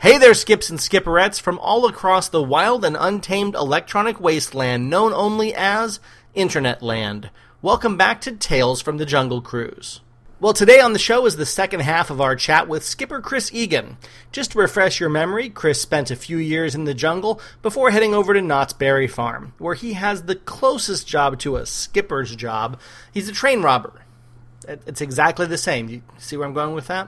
[0.00, 5.12] Hey there, skips and skipperettes from all across the wild and untamed electronic wasteland known
[5.12, 6.00] only as
[6.32, 7.28] Internet Land.
[7.60, 10.00] Welcome back to Tales from the Jungle Cruise.
[10.40, 13.52] Well, today on the show is the second half of our chat with skipper Chris
[13.52, 13.98] Egan.
[14.32, 18.14] Just to refresh your memory, Chris spent a few years in the jungle before heading
[18.14, 22.80] over to Knott's Berry Farm, where he has the closest job to a skipper's job.
[23.12, 24.00] He's a train robber.
[24.66, 25.90] It's exactly the same.
[25.90, 27.06] You see where I'm going with that?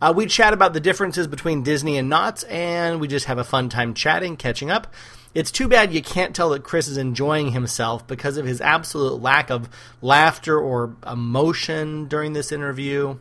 [0.00, 3.44] Uh, we chat about the differences between Disney and Knott's, and we just have a
[3.44, 4.92] fun time chatting, catching up.
[5.34, 9.20] It's too bad you can't tell that Chris is enjoying himself because of his absolute
[9.20, 9.68] lack of
[10.00, 13.18] laughter or emotion during this interview.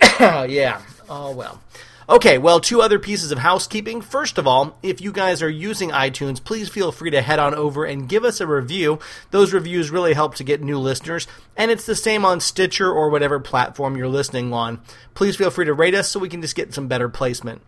[0.20, 0.80] yeah.
[1.08, 1.60] Oh, well.
[2.06, 4.02] Okay, well, two other pieces of housekeeping.
[4.02, 7.54] First of all, if you guys are using iTunes, please feel free to head on
[7.54, 8.98] over and give us a review.
[9.30, 13.08] Those reviews really help to get new listeners, and it's the same on Stitcher or
[13.08, 14.82] whatever platform you're listening on.
[15.14, 17.62] Please feel free to rate us so we can just get some better placement.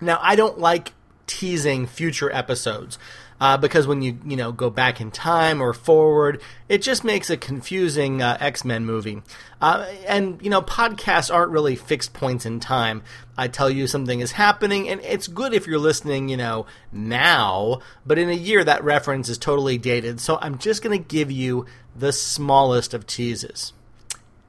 [0.00, 0.94] Now, I don't like
[1.26, 2.98] teasing future episodes
[3.40, 7.30] uh, because when you you know go back in time or forward, it just makes
[7.30, 9.22] a confusing uh, X Men movie.
[9.60, 13.02] Uh, and you know podcasts aren't really fixed points in time.
[13.38, 17.80] I tell you something is happening, and it's good if you're listening, you know, now.
[18.04, 20.20] But in a year, that reference is totally dated.
[20.20, 21.64] So I'm just going to give you
[21.96, 23.72] the smallest of teases.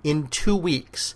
[0.04, 1.16] In two weeks,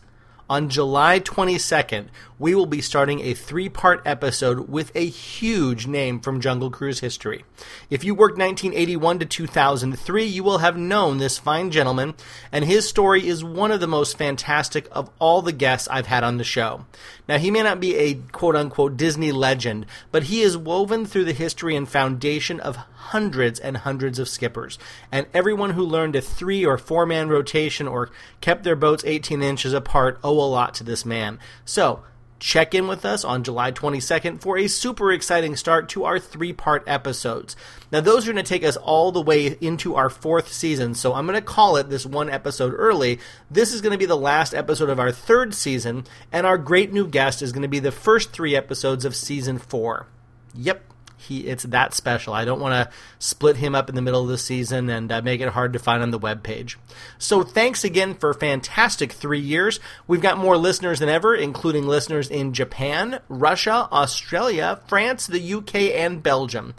[0.49, 2.07] on July 22nd,
[2.38, 7.00] we will be starting a three part episode with a huge name from Jungle Cruise
[7.00, 7.45] history.
[7.89, 12.14] If you worked 1981 to 2003, you will have known this fine gentleman,
[12.52, 16.23] and his story is one of the most fantastic of all the guests I've had
[16.23, 16.86] on the show.
[17.27, 21.25] Now, he may not be a quote unquote Disney legend, but he is woven through
[21.25, 24.77] the history and foundation of hundreds and hundreds of skippers,
[25.11, 28.09] and everyone who learned a three or four man rotation or
[28.42, 31.39] kept their boats 18 inches apart owe a lot to this man.
[31.64, 32.03] So,
[32.45, 36.53] check in with us on July 22nd for a super exciting start to our three
[36.53, 37.55] part episodes.
[37.91, 41.15] Now, those are going to take us all the way into our fourth season, so
[41.15, 43.20] I'm going to call it this one episode early.
[43.49, 46.93] This is going to be the last episode of our third season, and our great
[46.93, 50.05] new guest is going to be the first three episodes of season four.
[50.53, 50.83] Yep,
[51.25, 52.33] he it's that special.
[52.33, 55.21] I don't want to split him up in the middle of the season and uh,
[55.21, 56.77] make it hard to find on the web page.
[57.17, 59.80] So thanks again for fantastic three years.
[60.08, 65.75] We've got more listeners than ever, including listeners in Japan, Russia, Australia, France, the UK,
[65.75, 66.73] and Belgium.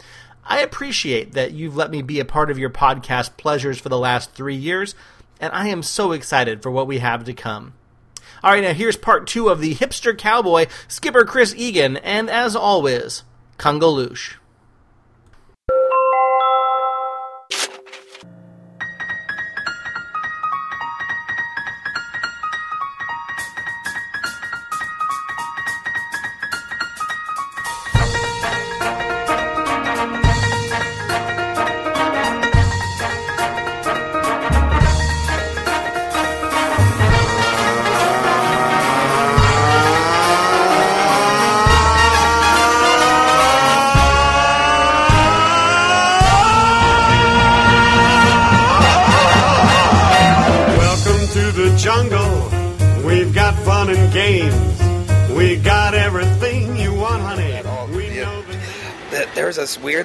[0.45, 3.97] I appreciate that you've let me be a part of your podcast pleasures for the
[3.97, 4.95] last three years,
[5.41, 7.73] and I am so excited for what we have to come.
[8.43, 12.55] All right, now here's part two of the hipster cowboy, Skipper Chris Egan, and as
[12.55, 13.23] always,
[13.57, 14.35] Kungaloosh.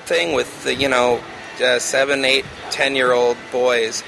[0.03, 1.21] Weird thing with the, you know,
[1.63, 4.03] uh, seven, eight, ten year old boys.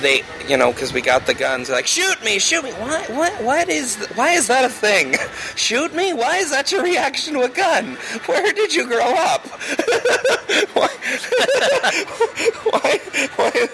[0.00, 1.68] They, you know, because we got the guns.
[1.68, 2.70] Like, shoot me, shoot me.
[2.72, 3.10] What?
[3.10, 3.32] What?
[3.44, 3.96] What is?
[4.14, 5.14] Why is that a thing?
[5.56, 6.14] shoot me?
[6.14, 7.96] Why is that your reaction to a gun?
[8.24, 9.46] Where did you grow up?
[10.72, 10.88] why?
[12.70, 12.98] why?
[13.36, 13.68] Why?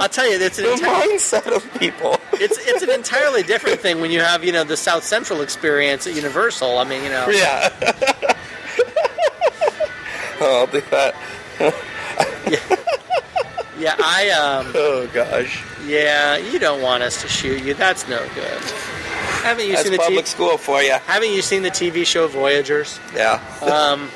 [0.00, 2.16] I'll tell you, it's an The entire, mindset of people.
[2.32, 6.04] it's it's an entirely different thing when you have you know the South Central experience
[6.08, 6.78] at Universal.
[6.78, 7.68] I mean, you know, Yeah.
[10.40, 11.14] Oh, I'll do that.
[12.50, 12.76] yeah,
[13.78, 15.62] yeah, I um, Oh gosh.
[15.86, 17.74] yeah, you don't want us to shoot you.
[17.74, 18.60] That's no good.
[19.42, 20.92] Haven't you That's seen the public t- school for you.
[20.92, 22.98] Haven't you seen the TV show Voyagers?
[23.14, 23.40] Yeah.
[23.62, 24.08] Um,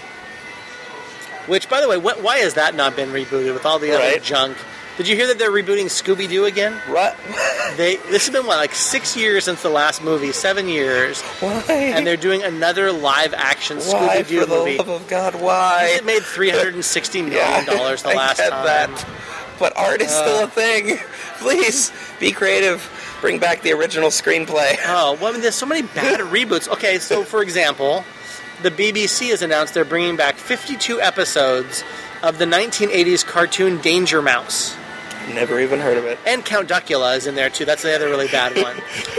[1.47, 4.19] which, by the way, wh- why has that not been rebooted with all the other
[4.21, 4.57] junk?
[4.99, 6.75] Did you hear that they're rebooting Scooby Doo again?
[6.89, 7.17] What?
[7.77, 11.63] They this has been what like six years since the last movie, seven years, Why?
[11.71, 14.77] and they're doing another live action Scooby Doo movie.
[14.77, 15.93] for the love of God, why?
[15.97, 18.67] It made three hundred and sixty million dollars the I last get time.
[18.67, 19.07] that.
[19.59, 20.45] But art is still Uh.
[20.45, 20.99] a thing.
[21.39, 21.91] Please
[22.21, 22.87] be creative.
[23.23, 24.77] Bring back the original screenplay.
[24.85, 26.69] Oh, well, I mean, there's so many bad reboots.
[26.69, 28.05] Okay, so for example,
[28.63, 31.85] the BBC has announced they're bringing back 52 episodes
[32.23, 34.77] of the 1980s cartoon Danger Mouse.
[35.35, 36.19] Never even heard of it.
[36.27, 37.65] And Count Duckula is in there too.
[37.65, 38.77] That's the other really bad one.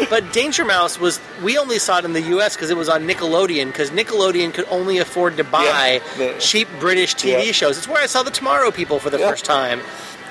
[0.10, 2.56] but Danger Mouse was we only saw it in the U.S.
[2.56, 6.68] because it was on Nickelodeon because Nickelodeon could only afford to buy Yeah, the- cheap
[6.80, 7.52] British TV Yeah.
[7.52, 7.78] shows.
[7.78, 9.30] It's where I saw the Tomorrow People for the Yeah.
[9.30, 9.82] first time.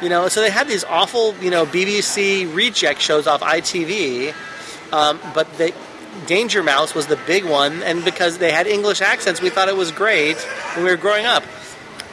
[0.00, 4.34] You know, so they had these awful, you know, BBC reject shows off ITV,
[4.92, 5.72] um, but they.
[6.26, 9.76] Danger Mouse was the big one, and because they had English accents, we thought it
[9.76, 10.36] was great
[10.74, 11.42] when we were growing up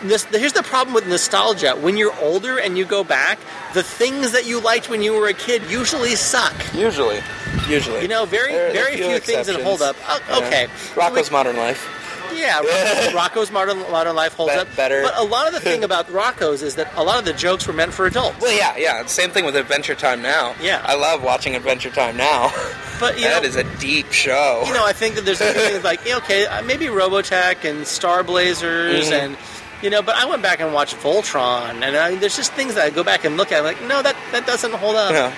[0.03, 1.71] this, here's the problem with nostalgia.
[1.75, 3.39] When you're older and you go back,
[3.73, 6.53] the things that you liked when you were a kid usually suck.
[6.73, 7.19] Usually,
[7.67, 8.01] usually.
[8.01, 9.95] You know, very There very few, things that hold up.
[10.07, 10.93] Oh, okay, Yeah.
[10.95, 11.87] Rocko's Modern Life.
[12.35, 12.61] yeah,
[13.11, 15.01] Rocko's Modern, Modern Life holds Be- up better.
[15.03, 17.67] But a lot of the thing about Rocko's is that a lot of the jokes
[17.67, 18.39] were meant for adults.
[18.39, 19.05] Well, yeah, yeah.
[19.07, 20.55] Same thing with Adventure Time Now.
[20.61, 20.81] Yeah.
[20.85, 22.51] I love watching Adventure Time Now.
[22.99, 24.61] But you that know, is a deep show.
[24.67, 27.87] you know, I think that there's a few things like okay, uh, maybe Robotech and
[27.87, 29.11] Star Blazers Mhm.
[29.23, 29.37] and.
[29.81, 32.83] You know, but I went back and watched Voltron, and I, there's just things that
[32.83, 33.63] I go back and look at.
[33.63, 35.11] Like, no, that that doesn't hold up.
[35.11, 35.33] Yeah.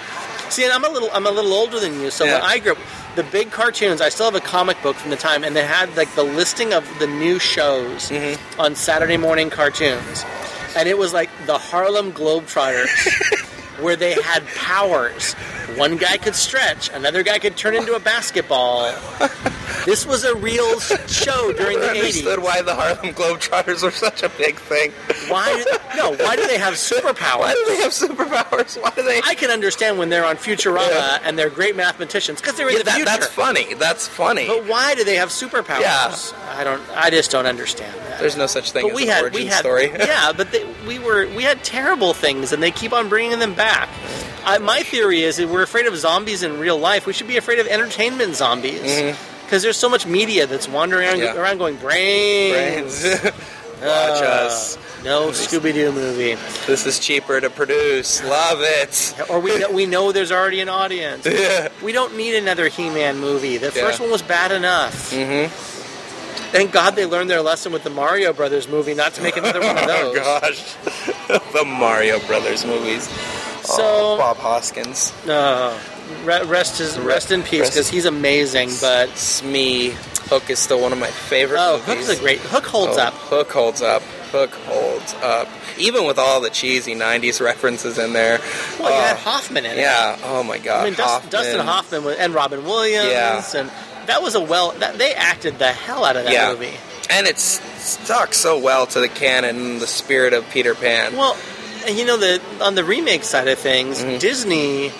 [0.49, 2.71] See, and I'm a little I'm a little older than you, so when I grew
[2.73, 2.77] up,
[3.15, 5.95] the big cartoons, I still have a comic book from the time, and they had
[5.95, 8.59] like the listing of the new shows Mm-hmm.
[8.59, 10.25] on Saturday morning cartoons,
[10.75, 12.89] and it was like the Harlem Globetrotters,
[13.81, 15.33] where they had powers.
[15.75, 18.93] One guy could stretch, another guy could turn into a basketball.
[19.85, 22.43] This was a real show during the I understood 80s.
[22.43, 24.91] why the Harlem Globetrotters were such a big thing.
[25.27, 25.63] Why?
[25.95, 27.39] No, why do they have superpowers?
[27.39, 28.81] Why do they have superpowers?
[28.81, 29.21] Why do they?
[29.25, 31.19] I can understand when they're on Futurama Yeah.
[31.23, 33.05] and they're great mathematicians because they're in Yeah, the that, future.
[33.09, 33.73] that's funny.
[33.75, 34.47] That's funny.
[34.47, 35.79] But why do they have superpowers?
[35.81, 36.15] Yeah.
[36.51, 36.81] I don't.
[36.95, 38.19] I just don't understand that.
[38.19, 39.85] There's no such thing but as we an had origin we had story.
[39.99, 43.53] yeah, but they, we were we had terrible things, and they keep on bringing them
[43.53, 43.89] back.
[44.45, 47.05] I, my theory is that we're afraid of zombies in real life.
[47.05, 48.81] We should be afraid of entertainment zombies
[49.45, 51.35] because there's so much media that's wandering around, Mm-hmm.
[51.35, 51.41] Yeah.
[51.41, 53.01] around going brains.
[53.01, 53.23] Brains.
[53.81, 54.77] Watch Uh, us.
[55.03, 56.35] No Scooby Doo movie,
[56.67, 58.23] This is cheaper to produce.
[58.23, 59.15] Love it.
[59.29, 61.25] or we know, we know there's already an audience.
[61.31, 61.69] Yeah.
[61.83, 63.57] We don't need another He-Man movie.
[63.57, 63.71] The Yeah.
[63.87, 65.09] first one was bad enough.
[65.11, 65.80] Mm-hmm.
[66.51, 69.61] Thank God they learned their lesson with the Mario Brothers movie, not to make another
[69.61, 70.15] one of Oh those.
[70.17, 70.75] gosh,
[71.53, 73.07] the Mario Brothers movies.
[73.63, 75.79] So, oh, Bob Hoskins, uh,
[76.25, 78.69] re- rest his rest in peace because he's amazing.
[78.81, 79.91] But Smee,
[80.29, 81.59] Hook is still one of my favorite.
[81.61, 82.07] oh, movies.
[82.07, 83.13] Hook's a great Hook holds Oh, up.
[83.13, 84.01] Hook holds up.
[84.31, 85.47] Hook holds up.
[85.77, 88.39] Even with all the cheesy '90s references in there.
[88.79, 89.81] Well, you Oh, had Hoffman in it.
[89.81, 90.17] yeah.
[90.23, 90.81] Oh my God.
[90.81, 91.29] I mean Hoffman.
[91.29, 93.43] Dustin Hoffman and Robin Williams, Yeah.
[93.55, 93.71] and
[94.07, 94.71] that was a well.
[94.73, 96.51] That, they acted the hell out of that Yeah.
[96.53, 96.73] movie.
[97.09, 97.43] And it's
[97.81, 101.15] stuck so well to the canon and the spirit of Peter Pan.
[101.17, 101.35] Well,
[101.87, 104.19] you know the on the remake side of things, Mm-hmm.
[104.19, 104.91] Disney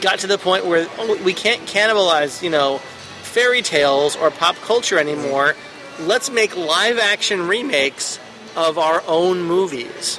[0.00, 2.78] got to the point where oh, we can't cannibalize, you know,
[3.22, 5.54] fairy tales or pop culture anymore.
[6.00, 8.18] Let's make live action remakes
[8.56, 10.18] of our own movies.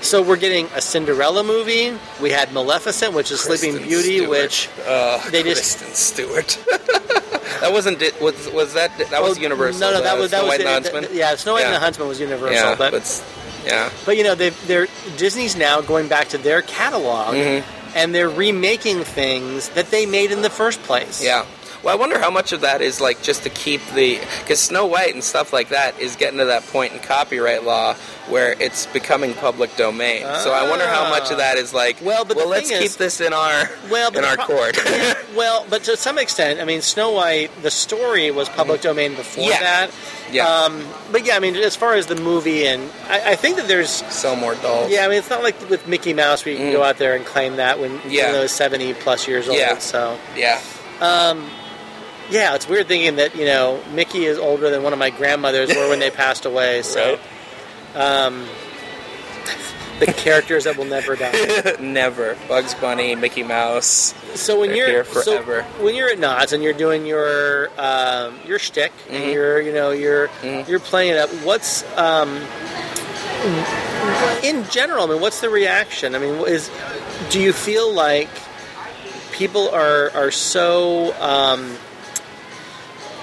[0.00, 1.92] So we're getting a Cinderella movie.
[2.22, 4.30] We had Maleficent, which is Sleeping Beauty, Stewart.
[4.30, 6.58] which uh, they just- Kristen Stewart.
[7.60, 9.80] that wasn't was was that that was Oh, Universal.
[9.80, 11.16] No, no, that the was that Snow was White and the the- Huntsman.
[11.18, 11.34] yeah.
[11.36, 13.24] Snow White and the Huntsman was Universal, yeah, but but
[13.66, 14.86] yeah, But you know, they've, they're
[15.16, 17.68] Disney's now going back to their catalog, Mm-hmm.
[17.96, 21.22] and they're remaking things that they made in the first place.
[21.22, 21.44] yeah.
[21.82, 24.86] Well, I wonder how much of that is like just to keep the because Snow
[24.86, 27.94] White and stuff like that is getting to that point in copyright law
[28.28, 30.22] where it's becoming public domain.
[30.42, 32.96] So I wonder how much of that is like, Well, but the let's keep is-
[32.96, 34.76] this in our Well, in our pro- court.
[34.84, 39.14] Yeah, well, but to some extent, I mean, Snow White, the story was public domain
[39.14, 39.52] before Mm-hmm.
[39.52, 39.60] Yeah.
[39.60, 39.90] that.
[40.30, 40.46] Yeah.
[40.46, 43.66] Um, but yeah, I mean, as far as the movie, and I, I think that
[43.66, 43.88] there's.
[43.88, 44.90] Sell more dolls.
[44.90, 47.14] Yeah, I mean, it's not like with Mickey Mouse where you can go out there
[47.14, 48.10] and claim that when Mm.
[48.10, 48.26] Yeah.
[48.26, 49.56] you know, 70 plus years old.
[49.56, 49.78] Yeah.
[49.78, 50.60] So, Yeah.
[52.30, 55.74] Yeah, it's weird thinking that, you know, Mickey is older than one of my grandmothers
[55.74, 56.82] were when they passed away.
[56.82, 57.18] So,
[57.94, 58.46] Right.
[60.00, 61.32] the characters that will never die.
[61.80, 62.36] Never.
[62.46, 64.14] Bugs Bunny, Mickey Mouse.
[64.34, 65.02] So when you're.
[65.04, 65.42] So
[65.80, 69.14] when you're at Knott's and you're doing your um, your shtick Mm-hmm.
[69.14, 70.30] and you're you know you're
[70.68, 71.30] you're playing it up.
[71.44, 72.28] What's um,
[74.44, 75.04] in general?
[75.04, 76.14] I mean, what's the reaction?
[76.14, 76.70] I mean, is
[77.30, 78.28] do you feel like
[79.32, 81.76] people are are so um,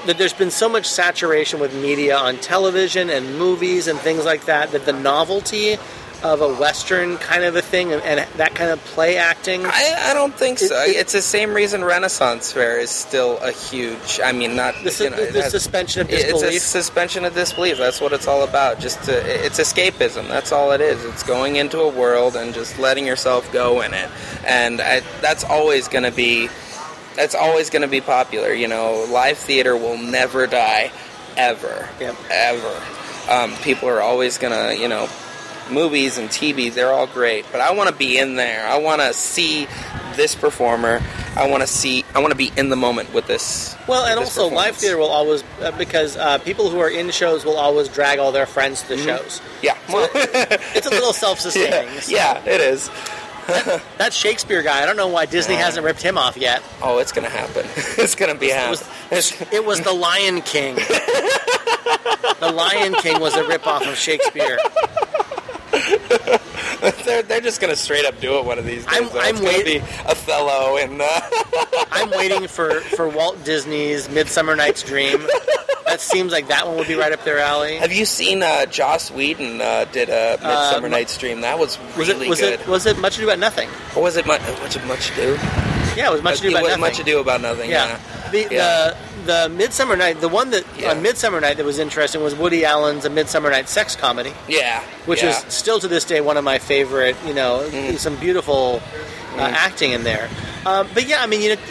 [0.05, 4.45] that there's been so much saturation with media on television and movies and things like
[4.45, 5.77] that that the novelty
[6.23, 9.95] of a western kind of a thing and, and that kind of play acting I,
[10.09, 10.73] I don't think so.
[10.83, 14.19] It- it- it's the same reason Renaissance Fair is still a huge.
[14.23, 17.25] I mean, not The, you know, the, the has- suspension of disbelief It's a suspension
[17.25, 17.77] of disbelief.
[17.77, 18.79] That's what it's all about.
[18.79, 20.27] Just to, it's escapism.
[20.29, 21.03] That's all it is.
[21.05, 24.09] It's going into a world and just letting yourself go in it.
[24.47, 26.47] And I, that's always going to be,
[27.15, 28.53] that's always going to be popular.
[28.53, 30.91] You know, live theater will never die,
[31.37, 32.15] ever, Yep.
[32.29, 32.81] ever.
[33.29, 35.09] Um, people are always going to, you know,
[35.71, 38.67] movies and TV, they're all great, but I want to be in there.
[38.67, 39.67] I want to see
[40.15, 41.01] this performer.
[41.35, 42.05] I want to see.
[42.13, 43.75] I want to be in the moment with this.
[43.87, 47.09] Well, and this also live theater will always uh, because uh, people who are in
[47.09, 49.41] shows will always drag all their friends to the shows.
[49.61, 51.93] Yeah, well, It's a little self-sustaining.
[51.95, 52.89] yeah, so- yeah, it is.
[53.97, 56.61] That Shakespeare guy, I don't know why Disney hasn't ripped him off yet.
[56.81, 57.65] Oh, it's gonna happen.
[57.75, 58.71] it's gonna be It happen.
[59.11, 60.75] was, it was the Lion King.
[60.75, 64.57] the Lion King was a ripoff of Shakespeare.
[67.05, 68.93] they're, they're just gonna straight up do it one of these days.
[68.93, 69.19] I'm- though.
[69.19, 74.83] I'm it's gonna be Othello and uh, I'm waiting for, for Walt Disney's Midsummer Night's
[74.83, 75.25] Dream.
[75.85, 77.77] That seems like that one would be right up their alley.
[77.77, 81.41] Have you seen uh, Joss Whedon uh, did a Midsummer Um, Night's Dream?
[81.41, 82.59] That was Was really it was good.
[82.59, 83.69] it was it Much Ado About Nothing?
[83.95, 85.37] or was it much, much, much ado?
[85.95, 86.79] Yeah, it was Much Ado About Nothing.
[86.81, 87.69] much ado about nothing.
[87.69, 87.87] Yeah.
[87.87, 88.29] Yeah.
[88.31, 88.47] The, Yeah.
[88.55, 90.91] the the Midsummer Night, the one that Yeah.
[90.91, 94.81] on Midsummer Night that was interesting was Woody Allen's A Midsummer Night Sex Comedy, Yeah.
[95.07, 97.15] which is still to this day one of my favorite.
[97.25, 97.97] You know, Mm.
[97.97, 98.81] some beautiful
[99.37, 100.29] uh, acting in there.
[100.65, 101.61] Um, but yeah, I mean, you know,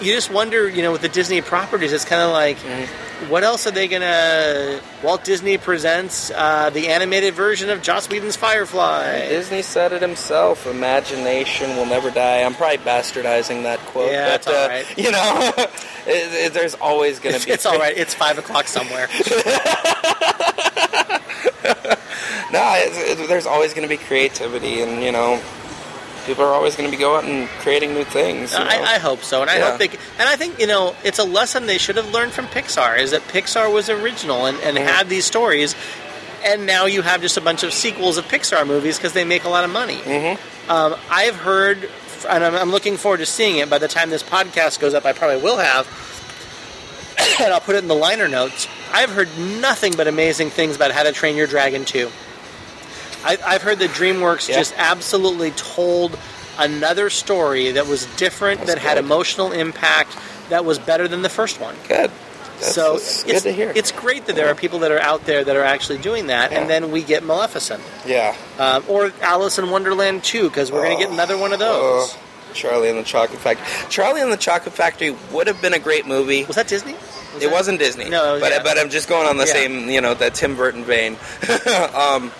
[0.00, 2.58] you just wonder, you know, with the Disney properties, it's kind of like.
[2.58, 2.86] Mm.
[3.28, 4.80] What else are they gonna?
[5.04, 9.28] Walt Disney presents uh, the animated version of Joss Whedon's Firefly.
[9.28, 10.66] Disney said it himself.
[10.66, 12.42] Imagination will never die.
[12.42, 14.10] I'm probably bastardizing that quote.
[14.10, 14.98] Yeah, but, uh, right.
[14.98, 17.50] You know, it, it- there's always to It's, be.
[17.52, 17.96] it's all right.
[18.00, 19.08] It's five o'clock somewhere.
[22.52, 22.90] No,
[23.28, 25.40] there's always to be creativity, and you know,
[26.30, 28.54] people are always going to be going out and creating new things.
[28.54, 29.70] I, I hope so, and I Yeah.
[29.70, 29.88] hope they.
[29.88, 33.10] And I think you know, it's a lesson they should have learned from Pixar is
[33.10, 35.74] that Pixar was original and, and had these stories,
[36.44, 39.44] and now you have just a bunch of sequels of Pixar movies because they make
[39.44, 39.96] a lot of money.
[39.98, 40.70] Mm-hmm.
[40.70, 41.88] Um, I've heard,
[42.28, 43.68] and I'm, I'm looking forward to seeing it.
[43.68, 45.86] By the time this podcast goes up, I probably will have,
[47.40, 48.68] and I'll put it in the liner notes.
[48.92, 52.10] I've heard nothing but amazing things about How to Train Your Dragon 2.
[53.24, 54.56] I, I've heard that DreamWorks Yeah.
[54.56, 56.18] just absolutely told
[56.58, 60.16] another story that was different, That's that had emotional impact,
[60.50, 61.74] that was better than the first one.
[61.88, 62.10] good.
[62.60, 63.72] That's, so that's good it's, to hear.
[63.74, 66.52] it's great that there are people that are out there that are actually doing that,
[66.52, 66.60] Yeah.
[66.60, 68.36] and then we get Maleficent yeah.
[68.58, 72.14] um, or Alice in Wonderland 2 because we're going to get another one of those.
[72.14, 72.18] Oh,
[72.52, 73.64] Charlie and the Chocolate Factory.
[73.90, 76.44] Charlie and the Chocolate Factory would have been a great movie.
[76.44, 76.92] Was that Disney?
[76.94, 78.10] Was It that- wasn't Disney.
[78.10, 78.62] No, it was- but yeah.
[78.62, 79.52] but I'm just going on the Yeah.
[79.52, 81.16] same, you know, that Tim Burton vein.
[81.94, 82.30] um,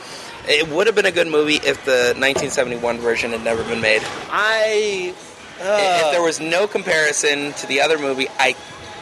[0.49, 4.03] it would have been a good movie if the 1971 version had never been made.
[4.31, 5.15] I.
[5.59, 8.55] if Uh, there was no comparison to the other movie, I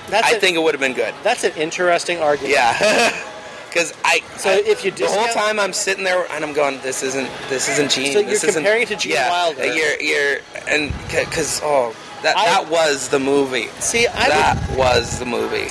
[0.09, 1.15] that's I a- think it would have been good.
[1.23, 2.55] that's an interesting argument.
[2.55, 3.13] Yeah.
[3.69, 6.81] Because I, So I- if you the whole time I'm sitting there and I'm going,
[6.81, 8.13] this isn't this isn't Gene.
[8.15, 9.67] So you're comparing it to Gene yeah, Wilder.
[9.67, 13.69] You're you're and because oh that I- that was the movie.
[13.79, 15.69] See, I would- that was the movie.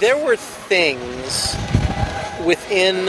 [0.00, 1.54] there were things
[2.46, 3.04] within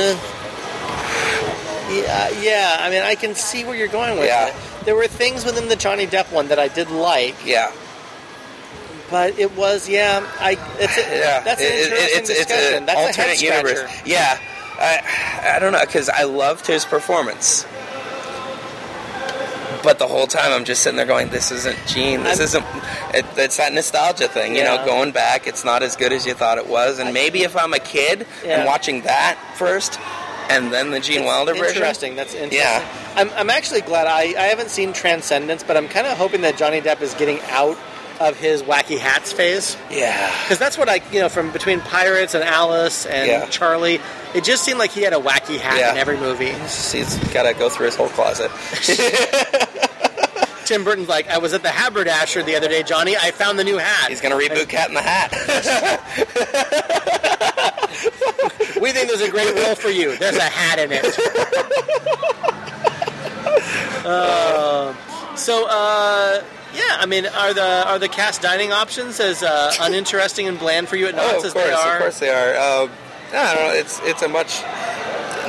[2.01, 4.47] yeah, yeah i mean i can see where you're going with Yeah.
[4.47, 7.71] it there were things within the johnny depp one that i did like Yeah.
[9.09, 12.73] but it was yeah i it's a, yeah, that's an It- interesting it's, it's discussion
[12.79, 14.01] an that's a alternate head universe.
[14.05, 14.39] Yeah,
[14.79, 17.65] I, I don't know because I loved his performance,
[19.83, 22.23] but the whole time I'm just sitting there going, "This isn't Gene.
[22.23, 22.65] This I'm- isn't."
[23.13, 24.77] It, it's that nostalgia thing, you Yeah.
[24.77, 24.85] know.
[24.85, 27.73] Going back, it's not as good as you thought it was, and maybe if I'm
[27.73, 28.57] a kid Yeah.
[28.59, 29.99] and watching that first,
[30.55, 33.13] and then the Gene Wilder version, interesting that's interesting Yeah.
[33.15, 36.57] I'm, I'm actually glad I, I haven't seen transcendence but i'm kind of hoping that
[36.57, 37.77] johnny depp is getting out
[38.19, 42.35] of his wacky hats phase yeah, because that's what I, you know, from between Pirates
[42.35, 43.47] and Alice and Yeah.
[43.47, 43.99] Charlie,
[44.35, 45.91] it just seemed like he had a wacky hat Yeah.
[45.93, 46.51] in every movie.
[46.51, 48.51] he's got to go through his whole closet.
[50.65, 53.17] Tim Burton's like, I was at the haberdasher the other day, Johnny.
[53.17, 54.09] I found the new hat.
[54.09, 55.33] He's gonna reboot Cat in the Hat.
[58.81, 60.15] we think there's a great role for you.
[60.17, 61.05] There's a hat in it.
[64.05, 64.93] Uh,
[65.35, 70.47] so, uh, yeah, I mean, are the are the cast dining options as uh, uninteresting
[70.47, 71.93] and bland for you at Oh, Knott's of as course, they are?
[71.95, 72.83] of course they are.
[72.83, 72.89] Um,
[73.33, 73.73] I don't know.
[73.79, 74.61] It's it's a much.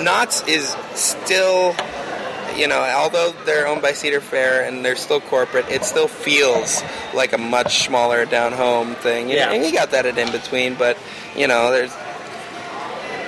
[0.03, 1.75] Knott's is still,
[2.57, 6.83] you know, although they're owned by Cedar Fair and they're still corporate, it still feels
[7.15, 9.29] like a much smaller down home thing.
[9.29, 9.47] You Yeah.
[9.47, 10.97] know, and you got that at in between, but
[11.37, 11.93] you know, there's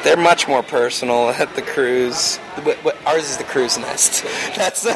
[0.07, 2.37] they're much more personal at the cruise.
[2.63, 4.23] What- what- Ours is the cruise nest.
[4.57, 4.95] That's um,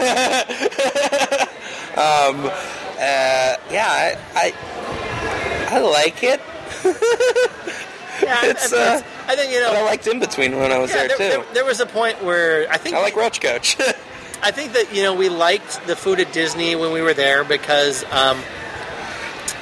[1.97, 3.89] uh, yeah.
[3.89, 4.55] I, I
[5.73, 6.41] I like it.
[8.23, 10.79] Yeah, I- It's, I, uh, I think you But I liked in between when I
[10.79, 11.43] was Yeah, there, there, too.
[11.45, 13.77] there, there was a point where I think I like Roach Coach.
[14.43, 17.45] I think that you know we liked the food at Disney when we were there
[17.45, 18.41] because um,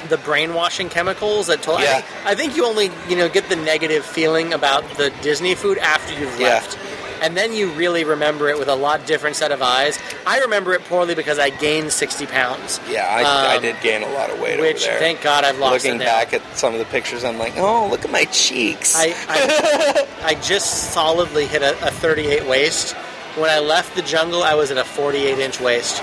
[0.09, 1.79] the brainwashing chemicals that told.
[1.79, 2.01] I, Yeah.
[2.01, 5.77] think, I think you only you know get the negative feeling about the Disney food
[5.79, 6.47] after you've Yeah.
[6.49, 6.77] left.
[7.21, 9.99] and then you really remember it with a lot different set of eyes.
[10.25, 12.79] I remember it poorly because I gained 60 pounds.
[12.89, 15.83] Yeah, I, I Um, did gain a lot of weight Which, thank God, I've lost
[15.83, 18.95] Looking back at some of the pictures, I'm like, oh, look at my cheeks.
[18.95, 22.95] I, I, I just solidly hit a, a 38 waist.
[23.39, 26.01] When I left the jungle, I was at a 48 inch waist.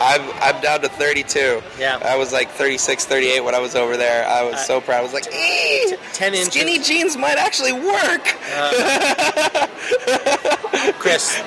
[0.00, 1.62] I'm, I'm down to 32.
[1.78, 1.98] Yeah.
[2.04, 4.26] I was like 36, 38 when I was over there.
[4.28, 5.00] I was Uh, so proud.
[5.00, 6.48] I was like, "Ee, 10 inches.
[6.52, 8.24] Skinny jeans might actually work.
[10.98, 11.40] Chris,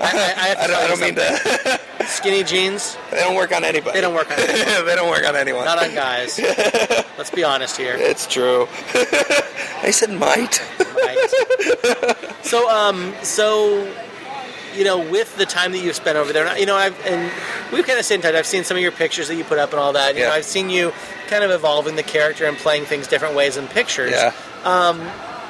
[0.00, 1.80] I, I, I have to I don't, I don't mean to.
[2.06, 3.92] Skinny jeans, they don't work on anybody.
[3.94, 4.86] They don't work on anyone.
[4.86, 5.64] they don't work on anyone.
[5.64, 6.38] not on guys.
[7.18, 7.94] Let's be honest here.
[7.96, 8.66] It's true.
[9.82, 10.60] I said might.
[10.80, 12.16] Right.
[12.42, 13.90] So, um, so
[14.76, 17.30] you know, with the time that you've spent over there, you know, I've and
[17.72, 18.34] we've kind of stayed in touch.
[18.34, 20.14] I've seen some of your pictures that you put up and all that.
[20.14, 20.28] You Yeah.
[20.28, 20.92] know, I've seen you
[21.28, 24.12] kind of evolving the character and playing things different ways in pictures.
[24.12, 24.32] Yeah.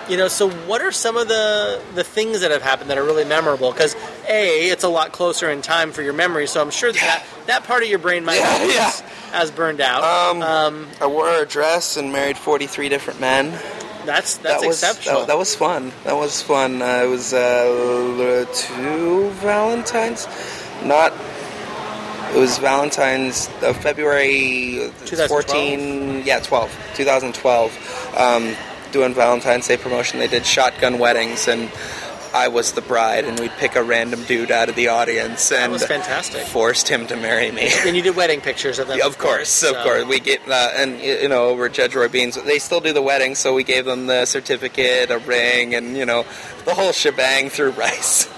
[0.06, 3.02] You know, so what are some of the the things that have happened that are
[3.04, 3.72] really memorable?
[3.72, 3.96] Because
[4.28, 7.24] a, it's a lot closer in time for your memory, so I'm sure that that,
[7.46, 8.86] that part of your brain might Yeah, yeah.
[8.88, 9.02] as,
[9.32, 10.04] as burned out.
[10.04, 13.58] Um, I wore a dress and married 43 different men.
[14.04, 15.20] That's that's that was, exceptional.
[15.20, 15.92] That, that was fun.
[16.04, 16.82] That was fun.
[16.82, 20.26] Uh, it was uh, two Valentines,
[20.84, 21.12] not.
[22.34, 25.28] It was Valentine's uh, February 2012?
[25.28, 26.22] 14.
[26.24, 28.14] Yeah, 12, 2012.
[28.18, 28.56] Um,
[28.90, 31.70] doing Valentine's Day promotion, they did shotgun weddings, and
[32.34, 35.70] I was the bride, and we'd pick a random dude out of the audience and
[35.72, 36.42] was fantastic.
[36.42, 37.70] forced him to marry me.
[37.86, 38.98] and you did wedding pictures of them.
[39.04, 40.04] Of course, of so- course.
[40.04, 43.02] We get uh, and you know over at Judge Roy Bean's, they still do the
[43.02, 46.24] wedding, so we gave them the certificate, a ring, and you know
[46.64, 48.28] the whole shebang through Rice.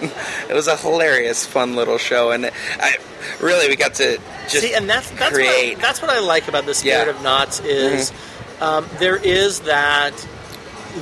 [0.48, 2.46] it was a hilarious, fun little show, and
[2.78, 2.96] I
[3.40, 5.76] really we got to just See, and that's that's create.
[5.76, 7.12] what I, that's what I like about the spirit Yeah.
[7.12, 7.18] Mm-hmm.
[7.18, 8.12] of Knott's is
[8.60, 10.12] um, there is that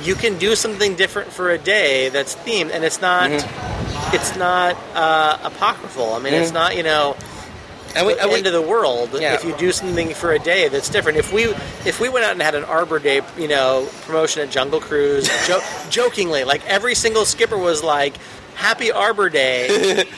[0.03, 4.15] you can do something different for a day that's themed, and it's not Mm-hmm.
[4.15, 6.13] it's not uh, apocryphal.
[6.13, 7.15] I mean, it's not you know
[7.95, 9.35] and we, the we- end of the world Yeah.
[9.35, 11.17] if you do something for a day that's different.
[11.17, 11.45] If we
[11.85, 15.27] if we went out and had an Arbor Day, you know, promotion at Jungle Cruise,
[15.47, 18.17] jo- jokingly, like every single skipper was like,
[18.55, 20.05] "Happy Arbor Day."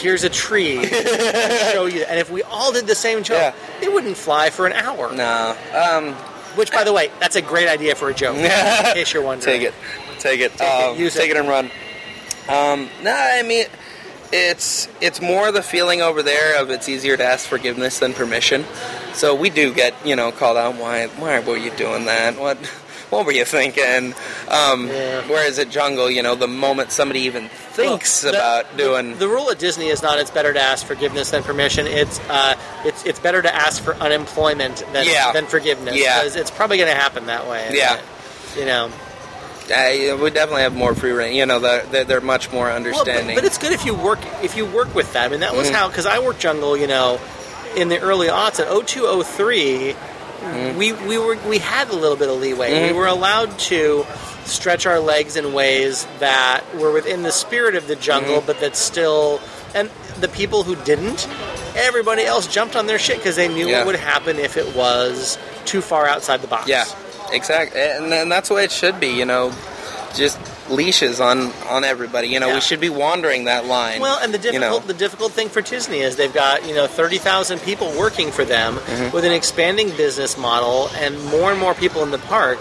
[0.00, 0.86] Here's a tree.
[1.72, 3.54] show you, and if we all did the same joke, Yeah.
[3.82, 5.12] it wouldn't fly for an hour.
[5.12, 6.14] no, um,
[6.58, 8.36] Which, by the way, that's a great idea for a joke.
[8.36, 8.42] in
[8.94, 9.74] case you're wondering, take it,
[10.18, 11.36] take it, Take it, um, use take it.
[11.36, 11.70] it and run.
[12.48, 13.66] Um, no, I mean.
[14.30, 18.66] It's it's more the feeling over there of it's easier to ask forgiveness than permission.
[19.14, 20.74] So we do get you know called out.
[20.76, 22.38] Why why were you doing that?
[22.38, 22.58] What
[23.08, 24.12] what were you thinking?
[24.50, 25.22] Um, Yeah.
[25.28, 29.28] Whereas at Jungle, you know, the moment somebody even thinks Well, the- about doing The
[29.28, 31.86] rule at Disney is not it's better to ask forgiveness than permission.
[31.86, 35.32] It's uh, it's it's better to ask for unemployment than Yeah.
[35.32, 35.96] than forgiveness.
[35.96, 36.22] Yeah.
[36.24, 37.70] it's probably going to happen that way.
[37.72, 38.00] Yeah.
[38.56, 38.90] you know.
[39.70, 41.36] uh, we definitely have more free reign.
[41.36, 43.36] You know, they're, they're, much more Well, but, understanding.
[43.36, 45.76] but it's good if you work if you work with them, and that was mm-hmm.
[45.76, 47.20] how because I worked jungle, you know,
[47.76, 50.78] in the early aughts at 0203, mm-hmm.
[50.78, 52.72] we we were we had a little bit of leeway.
[52.72, 52.96] We mm-hmm.
[52.96, 54.06] were allowed to
[54.44, 58.76] stretch our legs in ways that were within the spirit of the jungle, but that
[58.76, 59.40] still
[59.74, 61.28] and the people who didn't.
[61.76, 63.78] Everybody else jumped on their shit because they knew Yeah.
[63.78, 66.66] what would happen if it was too far outside the box.
[66.68, 66.84] Yeah,
[67.32, 69.08] exactly, and, and that's the way it should be.
[69.08, 69.52] You know,
[70.14, 70.38] just
[70.70, 72.28] leashes on on everybody.
[72.28, 72.54] You know, Yeah.
[72.54, 74.00] we should be wandering that line.
[74.00, 74.86] Well, and the you difficult know.
[74.86, 78.44] the difficult thing for Disney is they've got you know thirty thousand people working for
[78.44, 79.14] them Mm-hmm.
[79.14, 82.58] with an expanding business model and more and more people in the park.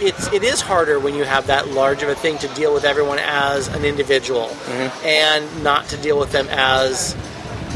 [0.00, 2.84] It's it is harder when you have that large of a thing to deal with
[2.84, 5.06] everyone as an individual Mm-hmm.
[5.06, 7.14] and not to deal with them as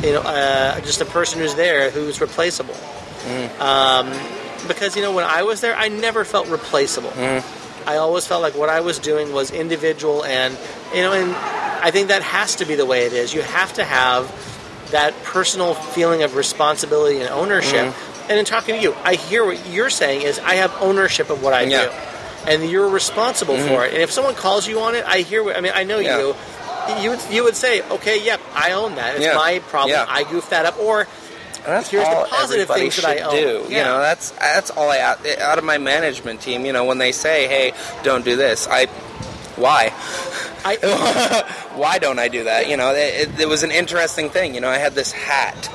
[0.02, 2.74] you know uh, just a person who's there who's replaceable.
[2.74, 3.62] Mm-hmm.
[3.62, 7.10] Um, because you know when I was there, I never felt replaceable.
[7.10, 7.88] Mm-hmm.
[7.88, 10.56] I always felt like what I was doing was individual, and
[10.94, 11.30] you know, and
[11.84, 13.34] I think that has to be the way it is.
[13.34, 14.32] You have to have
[14.90, 17.86] that personal feeling of responsibility and ownership.
[17.92, 18.30] Mm-hmm.
[18.30, 21.42] And in talking to you, I hear what you're saying is I have ownership of
[21.42, 21.84] what I Yeah.
[21.84, 21.90] do,
[22.46, 23.84] and you're responsible for mm-hmm.
[23.84, 23.94] it.
[23.94, 25.42] And if someone calls you on it, I hear.
[25.42, 26.18] What, I mean, I know Yeah.
[26.18, 26.34] you.
[27.00, 29.16] You would, you would say, okay, yep, I own that.
[29.16, 29.36] It's Yeah.
[29.36, 29.92] my problem.
[29.92, 30.04] Yeah.
[30.06, 30.78] I goofed that up.
[30.78, 31.06] Or
[31.64, 33.34] that's here's the positive things that I own.
[33.34, 33.66] do.
[33.68, 33.78] Yeah.
[33.78, 36.66] You know, that's that's all I out, out of my management team.
[36.66, 38.86] You know, when they say, "Hey, don't do this," I
[39.56, 39.92] why.
[40.64, 40.76] I,
[41.74, 42.68] why don't I do that?
[42.68, 44.54] You know, it, it, it was an interesting thing.
[44.54, 45.70] You know, I had this hat.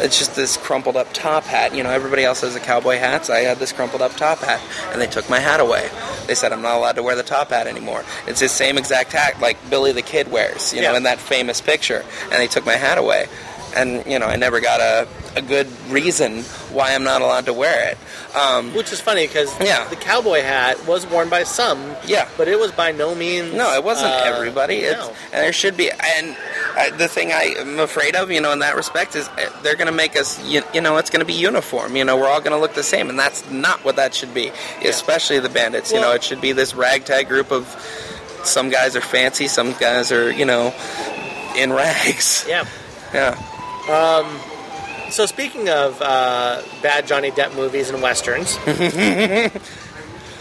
[0.00, 1.74] It's just this crumpled up top hat.
[1.74, 4.38] You know, everybody else has a cowboy hat, so I had this crumpled up top
[4.38, 4.60] hat,
[4.92, 5.88] and they took my hat away.
[6.26, 8.04] They said I'm not allowed to wear the top hat anymore.
[8.26, 10.98] It's the same exact hat like Billy the Kid wears, you know, Yeah.
[10.98, 13.26] in that famous picture, and they took my hat away.
[13.76, 17.52] And you know, I never got a a good reason why I'm not allowed to
[17.52, 17.98] wear it.
[18.36, 19.86] Um, Which is funny because Yeah.
[19.88, 21.94] the cowboy hat was worn by some.
[22.06, 22.28] Yeah.
[22.36, 23.54] But it was by no means.
[23.54, 24.76] No, it wasn't uh, everybody.
[24.76, 25.08] It's, no.
[25.32, 25.90] And there should be.
[25.90, 26.36] And
[26.76, 29.76] uh, the thing I am afraid of, you know, in that respect, is uh, they're
[29.76, 31.96] going to make us, you, you know, it's going to be uniform.
[31.96, 34.34] You know, we're all going to look the same, and that's not what that should
[34.34, 34.50] be.
[34.84, 35.92] Especially the bandits.
[35.92, 37.66] you know, it should be this ragtag group of.
[38.44, 39.48] Some guys are fancy.
[39.48, 40.72] Some guys are, you know,
[41.56, 42.44] in rags.
[42.48, 42.64] Yeah.
[43.12, 43.34] Yeah.
[45.10, 48.56] So speaking of uh, bad Johnny Depp movies and westerns,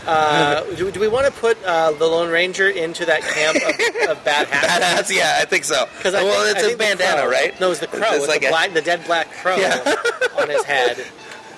[0.07, 4.09] uh, do, do we want to put uh, the Lone Ranger into that camp of,
[4.17, 5.09] of bad hats?
[5.11, 5.15] Badass.
[5.17, 5.85] Yeah, I think so.
[5.97, 7.59] Because I well, think, it's I a bandana, crow- right?
[7.59, 8.01] No, it was the crow.
[8.11, 9.95] It's with like the, a- black, the dead black crow Yeah.
[10.39, 11.03] on his head.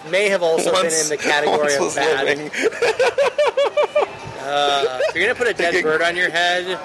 [0.10, 2.28] May have also been in the category of bad.
[4.42, 6.80] Uh, if you're gonna put a dead bird on your head,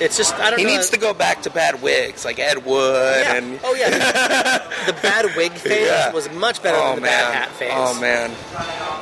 [0.00, 0.72] it's just I don't He know.
[0.72, 3.34] needs to go back to bad wigs like Ed Wood Yeah.
[3.36, 3.90] and Oh yeah,
[4.86, 6.12] the, bad wig phase Yeah.
[6.12, 7.70] was much better oh than the man, bad hat phase.
[7.74, 8.30] oh man.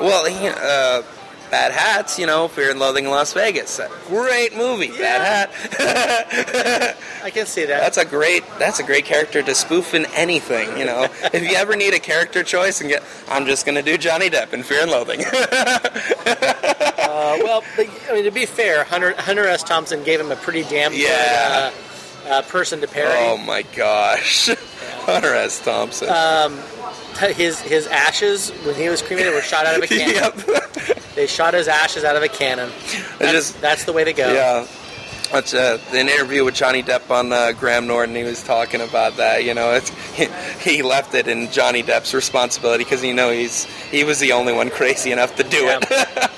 [0.01, 1.03] Well, he, uh,
[1.53, 4.89] Bad Hats, you know, Fear and Loathing in Las Vegas, great movie.
[4.89, 6.97] Bad Hat.
[7.23, 7.79] I can see that.
[7.81, 8.43] That's a great.
[8.59, 10.79] That's a great character to spoof in anything.
[10.79, 11.03] You know,
[11.35, 14.55] if you ever need a character choice and get, I'm just gonna do Johnny Depp
[14.55, 15.25] in Fear and Loathing.
[17.13, 19.63] Uh, well, but, I mean, to be fair, Hunter, Hunter S.
[19.63, 21.71] Thompson gave him a pretty damn Yeah.
[22.25, 23.13] good uh, uh, person to parry.
[23.19, 24.49] oh my gosh,
[25.05, 25.61] Hunter S.
[25.61, 26.09] Thompson.
[27.37, 30.15] His his ashes when he was cremated were shot out of a cannon.
[30.15, 30.99] yep.
[31.15, 32.71] They shot his ashes out of a cannon.
[33.19, 34.33] That's, just- that's the way to go.
[34.33, 34.67] Yeah.
[35.31, 38.15] That's uh, an interview with Johnny Depp on uh, Graham Norton.
[38.15, 39.45] He was talking about that.
[39.45, 40.29] You know, it's he,
[40.61, 44.53] he left it in Johnny Depp's responsibility because you know he's he was the only
[44.55, 45.81] one crazy enough to do Yeah.
[45.83, 46.31] it.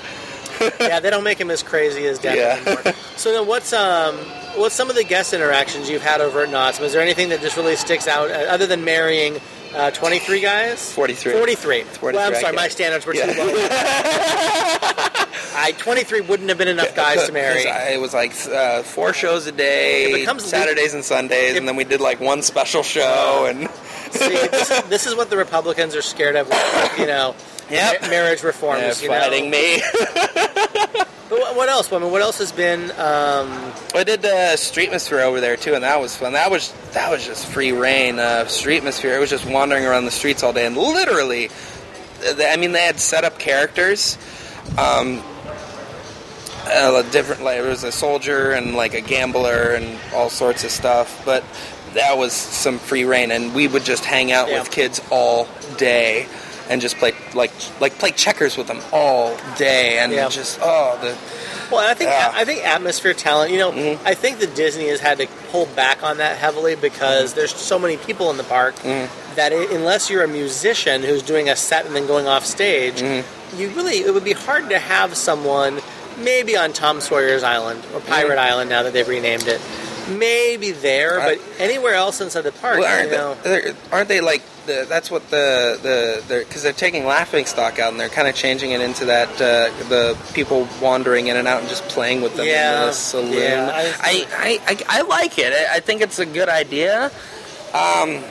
[0.79, 2.59] Yeah, they don't make him as crazy as Depp Yeah.
[2.65, 2.93] anymore.
[3.17, 4.15] So then, what's um,
[4.55, 6.79] what's some of the guest interactions you've had over at Knott's?
[6.79, 9.39] Was there anything that just really sticks out, uh, other than marrying
[9.75, 10.91] uh, 23 guys?
[10.93, 11.33] 43.
[11.33, 11.83] 43.
[11.83, 13.31] 43, Well, I'm sorry, my standards were Yeah.
[13.33, 13.47] too low.
[15.57, 17.65] I 23 wouldn't have been enough guys to marry.
[17.67, 21.83] I- It was like uh, four shows a day, Saturdays and Sundays, and then we
[21.83, 23.45] did like one special show.
[23.49, 23.69] And
[24.11, 26.47] See, this, this is what the Republicans are scared of.
[26.97, 27.35] You know,
[27.69, 28.01] Yep.
[28.03, 29.01] ma- marriage reforms.
[29.01, 29.49] they're you know?
[29.49, 29.81] me.
[31.27, 31.91] But what, what else?
[31.91, 32.91] I mean, what else has been?
[32.91, 36.33] Um, I did uh, Streetmosphere over there too, and that was fun.
[36.33, 38.19] That was that was just free reign.
[38.19, 39.15] Uh, Streetmosphere.
[39.15, 41.49] It was just wandering around the streets all day, and literally,
[42.23, 44.19] I mean, they had set up characters.
[44.77, 45.23] Um,
[46.67, 50.69] uh, different, like there was a soldier and like a gambler and all sorts of
[50.71, 51.43] stuff, but
[51.95, 54.59] that was some free reign, and we would just hang out Yeah.
[54.59, 55.47] with kids all
[55.77, 56.27] day.
[56.69, 60.29] And just play like like play checkers with them all day, and Yeah.
[60.29, 61.15] just oh the
[61.71, 62.31] well, I think Yeah.
[62.33, 63.51] I think atmosphere talent.
[63.51, 64.07] You know, Mm-hmm.
[64.07, 67.37] I think that Disney has had to pull back on that heavily because Mm-hmm.
[67.39, 68.75] there's so many people in the park
[69.35, 72.95] that i unless you're a musician who's doing a set and then going off stage,
[73.01, 73.59] Mm-hmm.
[73.59, 75.79] you really it would be hard to have someone
[76.17, 79.59] maybe on Tom Sawyer's Island or Pirate Island now that they've renamed it.
[80.09, 83.33] Maybe there, but anywhere else inside the park, Well, aren't, you know.
[83.43, 87.45] they, they're- aren't they like the, that's what the the they're because they're taking laughing
[87.45, 91.37] stock out and they're kind of changing it into that uh, the people wandering in
[91.37, 93.33] and out and just playing with them Yeah, in the saloon.
[93.33, 95.53] yeah, I, I, I, I like it.
[95.53, 97.11] I, I think it's a good idea.
[97.73, 98.23] Um,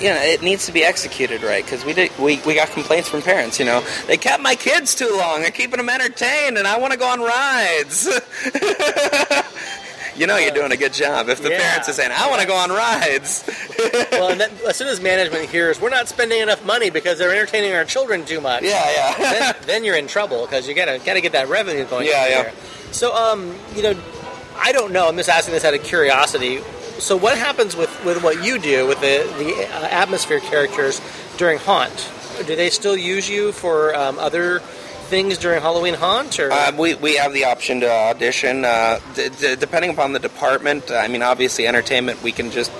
[0.00, 3.08] you know, it needs to be executed right because we did we, we got complaints
[3.08, 3.58] from parents.
[3.58, 5.40] You know, they kept my kids too long.
[5.42, 8.06] They're keeping them entertained, and I want to go on rides.
[10.18, 11.58] you know, you're doing a good job if the Yeah.
[11.60, 13.44] parents are saying, "I want to go on rides."
[14.12, 17.30] well, and then, as soon as management hears we're not spending enough money because they're
[17.32, 19.14] entertaining our children too much, yeah, yeah.
[19.32, 22.06] then, then you're in trouble because you gotta gotta get that revenue going.
[22.06, 22.42] Yeah, yeah.
[22.42, 22.52] there.
[22.90, 23.94] So, um, you know,
[24.56, 25.08] I don't know.
[25.08, 26.60] I'm just asking this out of curiosity.
[26.98, 31.00] So, what happens with, with what you do with the the uh, atmosphere characters
[31.36, 32.10] during Haunt?
[32.46, 34.60] Do they still use you for um, other
[35.08, 36.38] things during Halloween Haunt?
[36.38, 40.18] Or Um, we, we have the option to audition uh, d- d- depending upon the
[40.18, 40.90] department.
[40.90, 42.70] I mean, obviously, entertainment we can just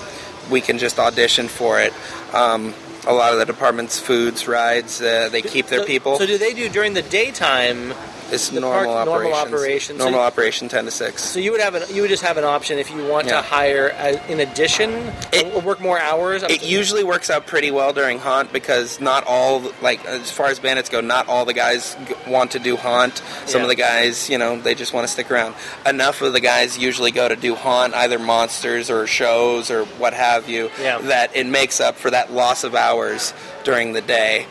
[0.49, 1.93] we can just audition for it.
[2.33, 2.73] Um,
[3.07, 6.17] a lot of the departments, foods, rides, uh, they keep their people.
[6.17, 7.93] So, do they do during the daytime?
[8.31, 9.53] It's the normal park- normal operations.
[9.53, 9.97] operations.
[9.99, 11.23] So Normal operation ten to six.
[11.23, 13.37] So you would have an, you would just have an option if you want Yeah.
[13.37, 16.43] to hire uh in addition It- or work more hours.
[16.43, 20.59] It usually works out pretty well during haunt because not all like as far as
[20.59, 23.21] bandits go, not all the guys g- want to do haunt.
[23.45, 23.63] Some Yeah.
[23.63, 25.55] of the guys, you know, they just want to stick around.
[25.85, 30.13] Enough of the guys usually go to do haunt, either monsters or shows or what
[30.13, 30.69] have you.
[30.81, 30.99] Yeah.
[30.99, 34.45] That it makes up for that loss of hours during the day.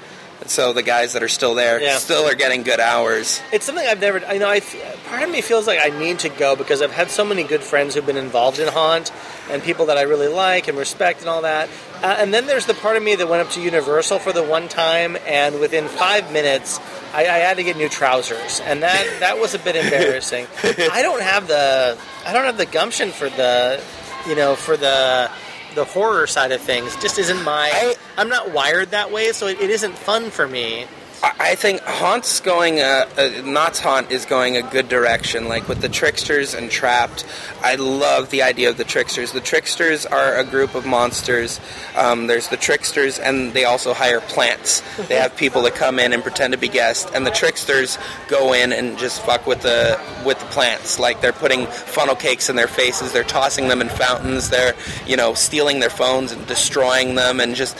[0.50, 1.96] So the guys that are still there Yeah.
[1.98, 3.40] still are getting good hours.
[3.52, 4.24] It's something I've never.
[4.26, 4.48] I know.
[4.48, 4.60] I
[5.08, 7.62] part of me feels like I need to go because I've had so many good
[7.62, 9.12] friends who've been involved in haunt
[9.50, 11.68] and people that I really like and respect and all that.
[12.02, 14.42] Uh, and then there's the part of me that went up to Universal for the
[14.42, 16.78] one time, and within five minutes,
[17.12, 20.46] I, I had to get new trousers, and that that was a bit embarrassing.
[20.62, 23.82] I don't have the I don't have the gumption for the
[24.28, 25.30] you know for the
[25.78, 26.94] the horror side of things.
[26.96, 27.70] Just isn't my.
[27.72, 30.86] I- I'm not wired that way, so it, it isn't fun for me.
[31.22, 35.48] I think Haunt's going, uh, uh, Haunt is going a good direction.
[35.48, 37.26] Like with the Tricksters and Trapped,
[37.60, 39.32] I love the idea of the Tricksters.
[39.32, 41.60] The Tricksters are a group of monsters.
[41.96, 44.82] Um, there's the Tricksters, and they also hire plants.
[45.08, 48.52] They have people that come in and pretend to be guests, and the Tricksters go
[48.52, 51.00] in and just fuck with the with the plants.
[51.00, 54.74] Like they're putting funnel cakes in their faces, they're tossing them in fountains, they're
[55.06, 57.76] you know stealing their phones and destroying them, and just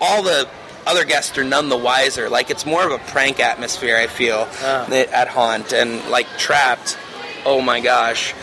[0.00, 0.46] all the
[0.90, 2.28] other guests are none the wiser.
[2.28, 3.96] Like it's more of a prank atmosphere.
[3.96, 4.86] I feel Ah.
[4.90, 6.98] at Haunt and like Trapped.
[7.46, 8.34] Oh my gosh,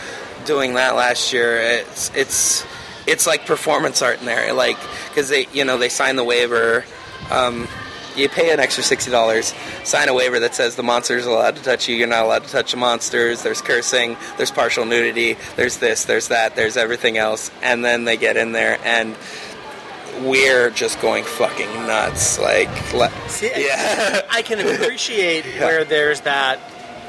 [0.44, 2.64] doing that last year, it's it's
[3.06, 4.52] it's like performance art in there.
[4.52, 4.76] Like
[5.08, 6.84] because they you know they sign the waiver.
[7.30, 7.68] Um,
[8.16, 11.54] you pay an extra sixty dollars, sign a waiver that says the monsters are allowed
[11.56, 11.94] to touch you.
[11.94, 13.42] You're not allowed to touch the monsters.
[13.42, 14.16] There's cursing.
[14.36, 15.36] There's partial nudity.
[15.54, 16.04] There's this.
[16.06, 16.56] There's that.
[16.56, 17.52] There's everything else.
[17.62, 19.14] And then they get in there and
[20.22, 22.38] we're just going fucking nuts.
[22.38, 24.22] Like, le- See, yeah.
[24.30, 26.58] I can appreciate where there's that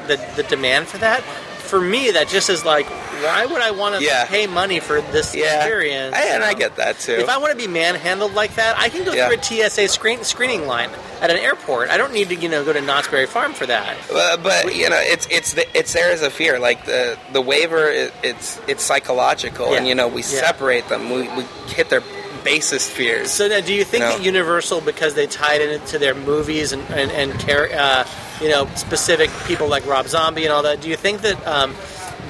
[0.08, 1.22] the the demand for that.
[1.22, 4.26] For me, that just is like, why would I want to Yeah.
[4.26, 6.16] pay money for this yeah, experience?
[6.16, 7.12] I- and I get that too.
[7.14, 9.28] If I want to be manhandled like that, I can go Yeah.
[9.28, 10.90] through a TSA screen, screening line
[11.22, 11.92] at an airport.
[11.92, 13.96] I don't need to, you know, go to Knott's Berry Farm for that.
[14.12, 16.58] Uh, but you know, it's it's the, it's there as a fear.
[16.58, 20.28] Like the the waiver, it, it's it's psychological, and you know we Yeah.
[20.48, 21.12] separate them.
[21.12, 22.02] We, we hit their
[22.44, 23.32] basest fears.
[23.32, 24.10] So now, do you think No.
[24.18, 28.08] that Universal, because they tied it into their movies and and, and car- uh,
[28.42, 31.76] you know specific people like Rob Zombie and all that, do you think that um,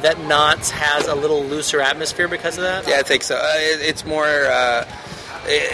[0.02, 2.88] that Knott's has a little looser atmosphere because of that?
[2.88, 3.36] yeah, I think so.
[3.36, 4.26] Uh, it, it's more.
[4.28, 4.86] Uh,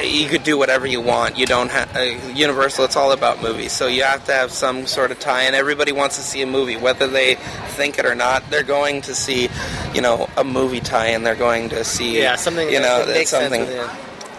[0.04, 1.38] you could do whatever you want.
[1.38, 2.00] You don't have uh,
[2.34, 2.86] Universal.
[2.86, 5.42] It's all about movies, so you have to have some sort of tie.
[5.44, 7.36] And everybody wants to see a movie, whether they
[7.76, 8.50] think it or not.
[8.50, 9.50] They're going to see,
[9.94, 13.28] you know, a movie tie, and they're going to see, Yeah, something you know, that
[13.28, 13.66] something.
[13.66, 13.92] sense.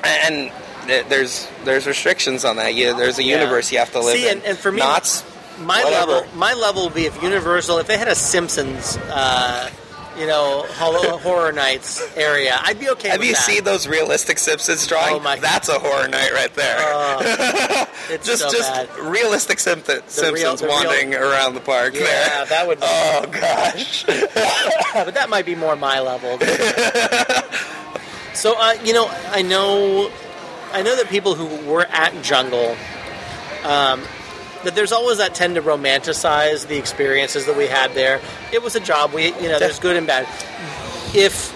[0.06, 0.52] And
[1.10, 2.74] there's there's restrictions on that.
[2.74, 3.38] You, there's a Yeah.
[3.40, 4.38] universe you have to live See, in.
[4.38, 5.24] and, and for me, Knott's,
[5.60, 6.12] my whatever.
[6.12, 9.70] level, my level would be if Universal, if they had a Simpsons, uh,
[10.18, 13.08] you know, horror nights area, I'd be okay.
[13.10, 13.42] Have you that.
[13.42, 15.18] seen those realistic Simpsons drawings?
[15.18, 17.86] Oh my- That's a horror night right there.
[18.08, 18.88] It's just so just bad.
[19.00, 22.44] realistic Simp- Simpsons the real- wandering around the park Yeah, there.
[22.46, 22.78] that would.
[22.78, 24.04] Be, Oh gosh.
[24.94, 26.38] but that might be more my level.
[28.36, 30.10] So, uh, you know, I know,
[30.72, 32.76] I know that people who were at Jungle,
[33.64, 34.02] um,
[34.64, 38.20] that there's always that tend to romanticize the experiences that we had there.
[38.52, 39.14] It was a job.
[39.14, 40.28] We, you know, there's good and bad.
[41.14, 41.54] If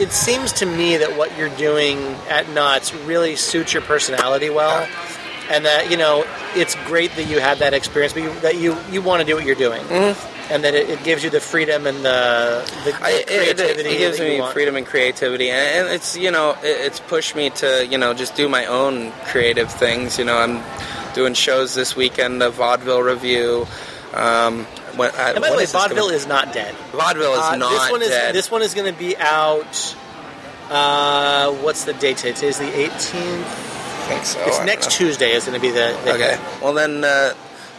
[0.00, 4.86] it seems to me that what you're doing at Knott's really suits your personality well,
[5.50, 8.76] and that you know it's great that you had that experience, but you, that you
[8.90, 9.82] you want to do what you're doing,
[10.50, 13.88] and that it, it gives you the freedom and the, the I, it, it, creativity.
[13.90, 14.52] it gives me want.
[14.52, 18.14] freedom and creativity, and, and it's you know it, it's pushed me to you know
[18.14, 20.18] just do my own creative things.
[20.18, 20.62] You know, I'm
[21.14, 23.66] doing shows this weekend, the vaudeville review.
[24.14, 24.64] Um,
[24.96, 26.74] when, I, And by the way, is vaudeville gonna- is not dead.
[26.92, 28.34] vaudeville is Uh, not this one is dead.
[28.34, 29.94] this one is going to be out.
[30.68, 32.16] Uh, what's the date?
[32.18, 32.32] today?
[32.32, 33.79] The 18th.
[34.10, 34.40] Think so.
[34.46, 36.14] It's next don't Tuesday is going to be the, the.
[36.14, 36.38] Okay.
[36.62, 37.04] Well then.
[37.04, 37.34] Uh,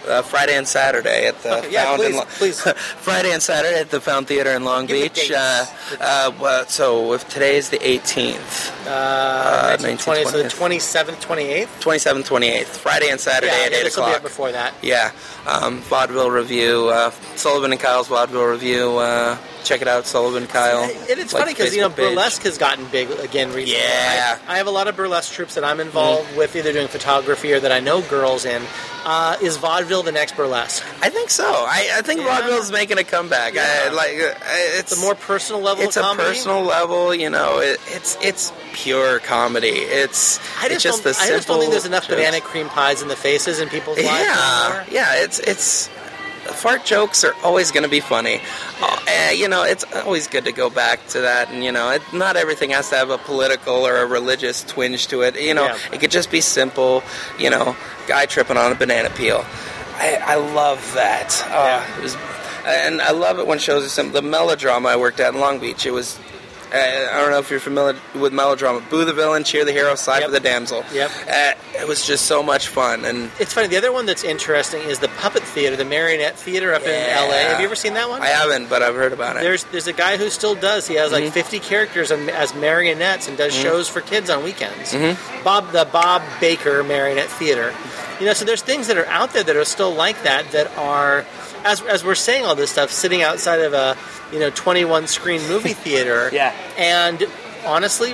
[0.08, 2.62] uh, Friday and Saturday at the Okay, yeah, Found in please, Lo- please.
[3.06, 5.30] Friday and Saturday at the Found Theater in Long Give Beach.
[5.32, 5.64] Uh,
[6.00, 11.68] uh, well, so if today is the 18th, Uh, 19th, 20, so the 27th, 28th.
[11.82, 14.24] 27th, 28th, Friday and Saturday Yeah, at yeah, 8 this will be o'clock.
[14.24, 14.74] before that.
[14.82, 15.12] Yeah,
[15.46, 18.98] um, vaudeville review, uh, Sullivan and Kyle's vaudeville review.
[19.64, 20.84] Check it out, Sullivan Kyle.
[20.84, 21.98] And it's like funny because you know page.
[21.98, 23.74] burlesque has gotten big again recently.
[23.74, 24.40] Yeah.
[24.48, 27.54] I, I have a lot of burlesque troupes that I'm involved with, either doing photography
[27.54, 28.62] or that I know girls in.
[29.04, 30.84] Uh, is vaudeville the next burlesque?
[31.02, 31.44] I think so.
[31.46, 32.28] I, I think Yeah.
[32.40, 33.58] vaudeville's making a comeback.
[33.58, 34.36] I, like uh,
[34.78, 36.28] it's a more personal level It's of a comedy.
[36.30, 37.60] personal level, you know.
[37.60, 39.70] It, it's it's pure comedy.
[39.70, 42.16] It's I it's just, just don't, the I just don't think there's enough jokes.
[42.20, 44.86] banana cream pies in the faces in people's lives Yeah, anymore.
[44.92, 45.24] yeah.
[45.24, 45.90] It's it's
[46.62, 48.40] fart jokes are always going to be funny.
[48.82, 51.90] Uh, eh, you know, it's always good to go back to that, and you know,
[51.92, 55.40] it, not everything has to have a political or a religious twinge to it.
[55.42, 55.78] You know, Yeah.
[55.94, 57.04] it could just be simple.
[57.40, 57.76] You know,
[58.08, 59.44] guy tripping on a banana peel.
[59.96, 61.30] I, I love that.
[61.48, 61.50] Uh,
[61.84, 61.98] Yeah.
[61.98, 62.16] it was,
[62.66, 64.22] and I love it when shows are simple.
[64.22, 66.18] The melodrama I worked at in Long Beach, it was
[66.74, 68.82] Uh, I don't know if you're familiar with melodrama.
[68.90, 70.26] Boo the villain, cheer the hero, sigh Yep.
[70.28, 70.86] for the damsel.
[70.94, 71.12] Yep.
[71.30, 73.68] Uh, it was just so much fun, and It's funny.
[73.68, 77.34] The other one that's interesting is the Puppet Theater, the Marionette Theater up in L.A.
[77.34, 78.22] Have you ever seen that one?
[78.22, 79.42] I haven't, but I've heard about it.
[79.42, 80.88] There's there's a guy who still does.
[80.88, 81.34] He has like Mm-hmm.
[81.34, 84.94] 50 characters as as marionettes and does shows for kids on weekends.
[84.94, 85.44] Mm-hmm.
[85.44, 87.74] Bob the Bob Baker Marionette Theater.
[88.20, 90.76] You know, so there's things that are out there that are still like that that
[90.78, 91.26] are
[91.64, 93.98] as as we're saying all this stuff sitting outside of a
[94.32, 96.30] you know 21 screen movie theater.
[96.34, 96.54] Yeah.
[96.78, 97.26] And
[97.66, 98.14] honestly,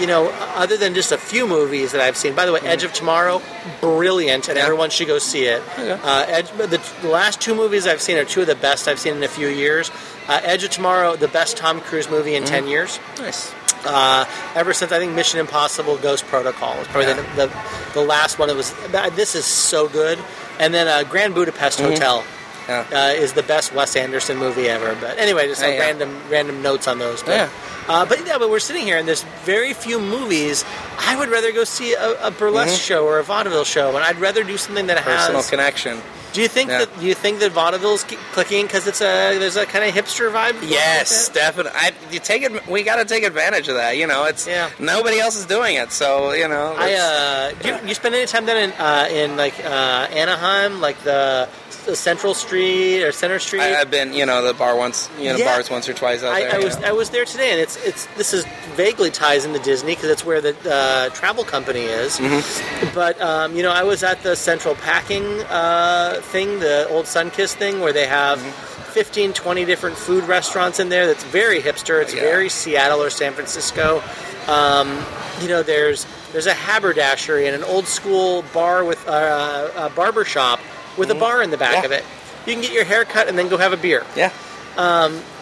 [0.00, 2.34] you know, other than just a few movies that I've seen.
[2.34, 3.40] By the way, Edge of Tomorrow,
[3.80, 4.64] brilliant, and Yeah.
[4.64, 5.62] everyone should go see it.
[5.78, 6.66] Uh, Edge, the,
[7.02, 9.28] the last two movies I've seen are two of the best I've seen in a
[9.28, 9.90] few years.
[10.28, 12.98] Uh, Edge of Tomorrow, the best Tom Cruise movie in ten years.
[13.18, 13.52] nice.
[13.88, 14.24] Uh,
[14.56, 17.22] ever since I think Mission Impossible: Ghost Protocol was probably Yeah.
[17.36, 17.56] the, the
[17.94, 18.74] the last one that was.
[19.14, 20.18] This is so good.
[20.58, 22.24] And then uh, Grand Budapest Hotel
[22.68, 22.84] Yeah.
[22.92, 24.96] uh, is the best Wes Anderson movie ever.
[25.00, 25.84] But anyway, just some Yeah, yeah.
[25.86, 27.22] random random notes on those.
[27.22, 27.48] But, Yeah.
[27.88, 30.64] uh, but yeah, but we're sitting here and there's very few movies.
[30.98, 34.18] I would rather go see a, a burlesque show or a vaudeville show, and I'd
[34.18, 35.10] rather do something that Mm-hmm.
[35.16, 36.00] Personal connection.
[36.32, 36.78] Do you think Yeah.
[36.84, 37.00] that?
[37.00, 40.30] Do you think that vaudeville's ki- clicking because it's a there's a kind of hipster
[40.30, 40.56] vibe?
[40.68, 41.72] Yes, definitely.
[41.74, 42.66] I, you take it.
[42.66, 43.96] We got to take advantage of that.
[43.96, 44.68] You know, it's Yeah.
[44.78, 46.74] nobody else is doing it, so you know.
[46.76, 50.80] I uh, do you, you spend any time then in uh, in like uh, Anaheim,
[50.82, 51.48] like the
[51.94, 53.60] Central Street or Center Street?
[53.60, 55.54] I, have been, you know, the bar once, you know, Yeah.
[55.54, 56.54] bars once or twice out I, there.
[56.54, 56.88] I was yeah.
[56.88, 58.44] I was there today, and it's it's this is
[58.74, 62.18] vaguely ties into Disney because it's where the uh, travel company is.
[62.18, 62.94] Mm-hmm.
[62.94, 67.54] But um, you know, I was at the Central Packing uh, thing, the old Sunkist
[67.54, 68.38] thing, where they have.
[68.40, 68.72] Mm-hmm.
[68.96, 72.22] 15 20 different food restaurants in there that's very hipster it's Yeah.
[72.22, 74.02] very seattle or san francisco
[74.48, 75.04] um,
[75.42, 80.24] you know there's there's a haberdashery and an old school bar with uh, a barber
[80.24, 80.60] shop
[80.96, 81.92] with a bar in the back Mm-hmm.
[81.92, 81.98] Yeah.
[81.98, 82.04] of it
[82.46, 84.30] you can get your hair cut and then go have a beer yeah,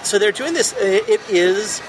[0.02, 0.72] so they're doing this.
[0.78, 1.80] It it is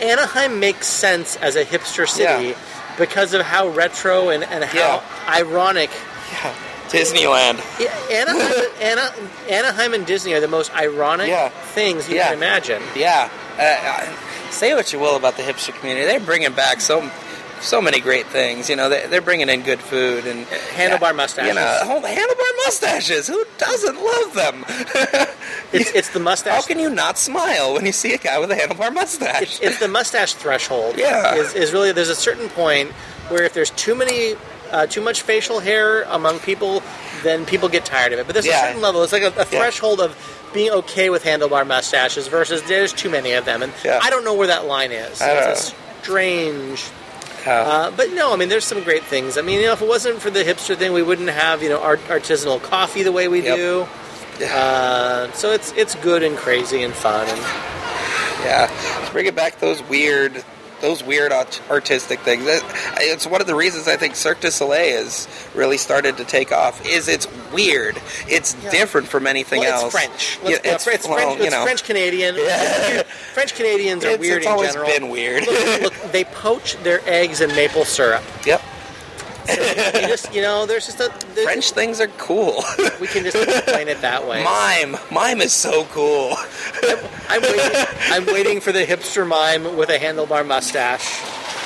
[0.00, 2.56] Anaheim makes sense as a hipster city Yeah.
[2.98, 5.02] because of how retro and, and how Yeah.
[5.28, 5.90] ironic.
[6.32, 6.54] yeah.
[6.88, 7.58] Disneyland.
[7.78, 9.12] Yeah, Anaheim, Ana,
[9.50, 11.48] Anaheim and Disney are the most ironic Yeah.
[11.50, 12.82] things you can imagine.
[12.94, 13.28] Yeah.
[13.58, 14.06] Uh, Uh,
[14.50, 17.10] say what you will about the hipster community, they're bringing back so
[17.60, 18.68] so many great things.
[18.70, 21.48] You know, they, they're bringing in good food and Handlebar mustaches.
[21.48, 23.26] You know, handlebar mustaches.
[23.26, 24.64] Who doesn't love them?
[25.70, 26.54] It's, it's the mustache.
[26.54, 29.42] How can you not smile when you see a guy with a handlebar mustache?
[29.42, 30.94] it's, it's the mustache threshold.
[30.98, 31.34] Yeah.
[31.34, 32.90] is, is really there's a certain point
[33.28, 34.34] where if there's too many,
[34.70, 36.82] uh, too much facial hair among people,
[37.22, 38.26] then people get tired of it.
[38.26, 39.02] But there's a certain level.
[39.02, 40.16] It's like a, a threshold of
[40.54, 43.98] being okay with handlebar mustaches versus there's too many of them, and Yeah.
[44.02, 45.20] I don't know where that line is.
[45.20, 46.84] I don't it's a strange.
[47.48, 49.36] Uh, but no, I mean, there's some great things.
[49.38, 51.68] I mean, you know, if it wasn't for the hipster thing, we wouldn't have you
[51.68, 53.56] know art- artisanal coffee the way we Yep.
[53.56, 53.88] do.
[54.44, 57.26] Uh, so it's it's good and crazy and fun.
[57.28, 57.40] And,
[58.44, 60.44] Yeah, Let's bring it back those weird,
[60.80, 62.44] those weird art- artistic things.
[62.46, 66.52] It's one of the reasons I think Cirque du Soleil has really started to take
[66.52, 66.84] off.
[66.86, 67.96] Is it's weird.
[68.28, 69.94] It's different from anything well, else.
[69.94, 70.38] it's French.
[70.44, 71.38] Yeah, it's, it's, well, French.
[71.40, 72.36] you It's know, French Canadian.
[72.36, 73.02] Yeah.
[73.34, 74.90] French Canadians are It's, weird it's in always general.
[74.90, 75.46] been weird.
[75.46, 78.22] look, look, they poach their eggs in maple syrup.
[78.46, 78.62] yep.
[79.48, 82.62] You just, you know, there's just a there's- French things are cool.
[83.00, 84.42] We can just explain it that way.
[84.44, 86.34] mime, mime is so cool.
[87.28, 87.86] I'm waiting.
[88.10, 91.20] I'm waiting for the hipster mime with a handlebar mustache.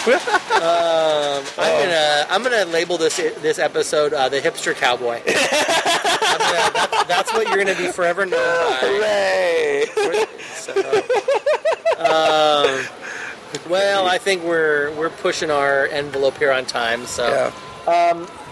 [0.07, 5.21] Um, I'm gonna I'm gonna label this this episode uh, the hipster cowboy.
[5.25, 8.79] Gonna, that's, that's what you're gonna be forever known by.
[8.83, 10.27] Hooray!
[10.55, 10.73] So,
[11.99, 12.85] um,
[13.71, 17.07] well, I think we're we're pushing our envelope here on time.
[17.07, 17.53] So, Yeah.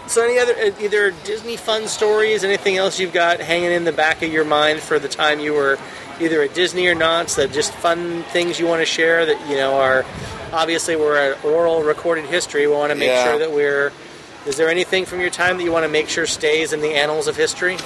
[0.06, 3.92] So any other uh, either Disney fun stories, anything else you've got hanging in the
[3.92, 5.78] back of your mind for the time you were
[6.20, 7.30] either at Disney or not?
[7.30, 10.04] So just fun things you want to share that you know are
[10.52, 12.66] obviously we're an oral recorded history.
[12.66, 13.24] We want to make Yeah.
[13.24, 13.92] sure that we're.
[14.46, 16.94] Is there anything from your time that you want to make sure stays in the
[16.94, 17.76] annals of history?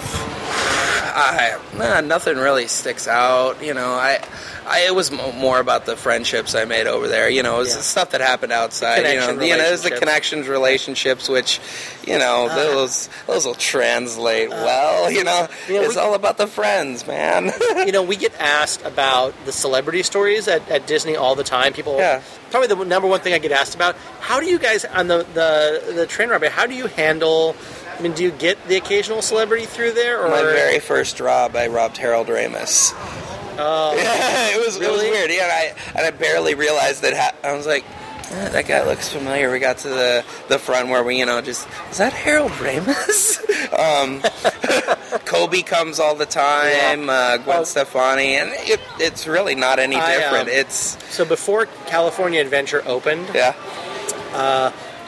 [1.16, 3.62] I, nah, nothing really sticks out.
[3.62, 4.18] You know, I,
[4.66, 7.28] I it was mo- more about the friendships I made over there.
[7.28, 7.80] You know, it was Yeah.
[7.82, 8.96] stuff that happened outside.
[9.06, 11.60] You know, you know, it was the connections, relationships, which,
[12.04, 12.54] you know, Uh.
[12.56, 15.08] those those will translate well.
[15.10, 17.52] You know, you know, it's we- all about the friends, man.
[17.86, 21.72] you know, we get asked about the celebrity stories at, at Disney all the time.
[21.72, 22.22] People, Yeah.
[22.50, 23.94] probably the number one thing I get asked about.
[24.20, 26.42] How do you guys on the the the train ride?
[26.50, 27.54] How do you handle?
[27.98, 31.54] I mean, do you get the occasional celebrity through there, or My very first job,
[31.56, 32.92] I robbed Harold Ramis.
[33.56, 33.94] Oh.
[33.96, 35.30] yeah, it was it was weird.
[35.30, 37.14] Yeah, and I and I barely realized that.
[37.14, 37.84] Ha- I was like,
[38.32, 39.50] "Eh, that guy looks familiar.
[39.52, 43.38] We got to the the front where we, you know, just is that Harold Ramis?
[43.78, 44.20] um,
[45.24, 47.08] Kobe comes all the time.
[47.08, 50.48] Uh, Gwen Well- Stefani, and it, it's really not any I, different.
[50.48, 53.52] um, it's So before California Adventure opened, yeah,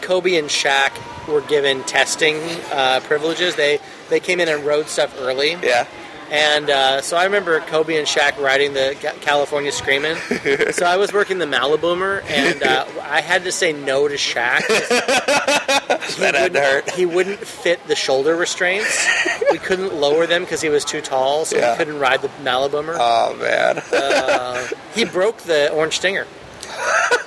[0.03, 0.93] Kobe and Shaq
[1.29, 2.37] were given testing
[2.72, 3.57] uh, privileges.
[3.57, 5.53] They they came in and rode stuff early.
[5.62, 5.87] yeah.
[6.29, 10.16] And uh, so I remember Kobe and Shaq riding the California Screamin'.
[10.72, 14.59] so I was working the Maliboomer, and uh, I had to say no to Shaq.
[14.66, 14.66] He
[16.20, 16.91] That had to wouldn't- hurt.
[16.91, 19.07] He wouldn't fit the shoulder restraints.
[19.53, 21.72] we couldn't lower them because he was too tall, so Yeah.
[21.72, 22.97] we couldn't ride the Maliboomer.
[22.99, 24.68] Oh man.
[24.97, 26.27] he broke the Orange Stinger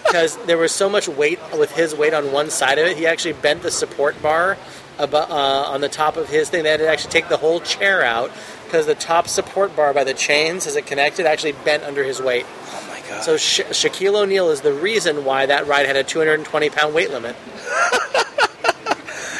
[0.06, 2.98] because there was so much weight with his weight on one side of it.
[2.98, 4.58] He actually bent the support bar
[4.98, 5.34] abo- uh,
[5.72, 6.64] on the top of his thing.
[6.64, 8.32] They had to actually take the whole chair out
[8.66, 12.22] because the top support bar by the chains, as it connected, actually bent under his
[12.22, 12.46] weight.
[12.48, 13.24] oh my god.
[13.24, 17.10] So Sha- Shaquille O'Neal is the reason why that ride had a 220 pound weight
[17.12, 17.36] limit.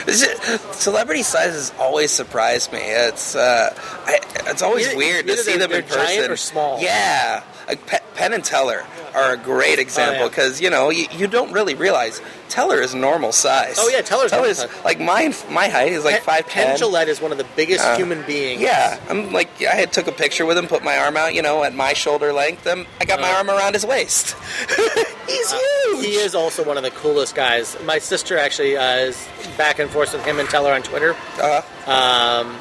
[0.10, 2.80] Celebrity sizes always surprise me.
[2.82, 3.74] It's uh,
[4.06, 6.82] I, it's always Either- weird to see them in they're giant or small.
[6.82, 8.84] Yeah, like Pe- Penn and Teller
[9.16, 10.30] are a great example Oh, yeah.
[10.30, 13.76] because you know you, you don't really realize Teller is normal size.
[13.80, 15.34] Oh, yeah, Teller's normal Teller's like mine.
[15.52, 16.78] My height is like Penn- five Penn ten.
[16.78, 18.60] Jillette is one of the biggest Uh, human beings.
[18.62, 21.42] Yeah, I'm like I had took a picture with him, put my arm out, you
[21.42, 22.66] know, at my shoulder length.
[22.66, 23.36] And I got my Uh.
[23.38, 24.36] arm around his waist.
[25.28, 26.06] He's huge.
[26.06, 27.78] He is also one of the coolest guys.
[27.86, 31.16] My sister actually uh, is back and forth with him and Teller on Twitter.
[31.42, 32.58] Uh, Um,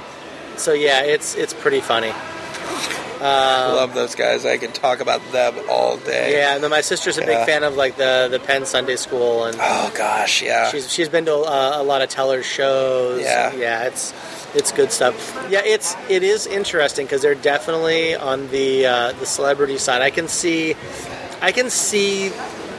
[0.57, 2.13] so yeah, it's it's pretty funny.
[3.21, 4.45] I love those guys.
[4.47, 6.33] I could talk about them all day.
[6.33, 7.45] Yeah, and then my sister's a big Yeah.
[7.47, 10.71] fan of like the the Penn Sunday School, and Oh gosh, yeah.
[10.71, 13.21] she's she's been to uh, a lot of Teller's shows.
[13.23, 13.53] Yeah.
[13.55, 14.13] yeah, it's
[14.55, 15.15] it's good stuff.
[15.51, 20.01] Yeah, it's it is interesting because they're definitely on the uh, the celebrity side.
[20.03, 20.75] I can see,
[21.41, 22.31] I can see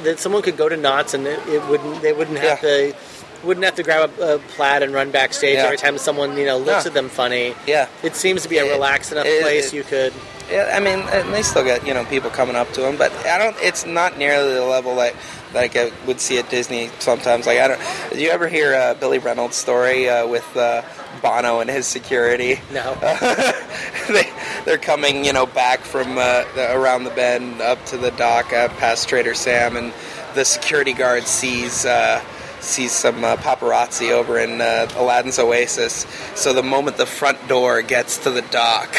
[0.03, 2.69] that someone could go to Knott's and it, it wouldn't they wouldn't have Yeah.
[2.91, 2.95] to.
[3.43, 5.65] Wouldn't have to grab a, a plaid and run backstage Yeah.
[5.65, 7.55] every time someone you know looks at them funny.
[7.67, 7.87] Yeah.
[8.03, 10.13] it seems to be a It- relaxed enough it- place it- you could.
[10.51, 13.11] Yeah, I mean, and they still get you know people coming up to them, but
[13.27, 13.55] I don't.
[13.61, 15.13] It's not nearly the level that
[15.53, 17.45] like I would see at Disney sometimes.
[17.45, 17.81] Like I don't.
[18.09, 20.81] Did you ever hear uh, Billy Reynolds' story uh, with uh,
[21.21, 22.59] Bono and his security?
[22.73, 22.95] No,
[24.09, 24.31] they
[24.65, 28.51] they're coming you know back from uh, the, around the bend up to the dock
[28.51, 29.93] uh, past Trader Sam, and
[30.33, 31.85] the security guard sees.
[31.85, 32.23] Uh,
[32.61, 36.05] sees some uh, paparazzi over in uh, Aladdin's Oasis.
[36.35, 38.95] So the moment the front door gets to the dock,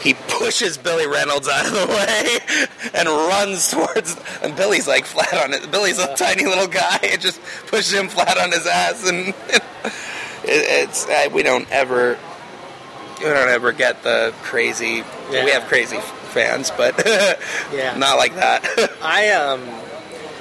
[0.00, 4.16] he pushes Billy Reynolds out of the way and runs towards.
[4.42, 5.70] And Billy's like flat on it.
[5.70, 6.98] Billy's a tiny little guy.
[7.02, 9.62] It just pushes him flat on his ass, and it,
[10.44, 12.18] it's uh, we don't ever
[13.18, 15.04] we don't ever get the crazy.
[15.30, 15.44] Yeah.
[15.44, 15.98] We have crazy
[16.32, 17.00] fans, but
[17.72, 17.96] Yeah.
[17.96, 18.64] not like that.
[19.02, 19.60] I um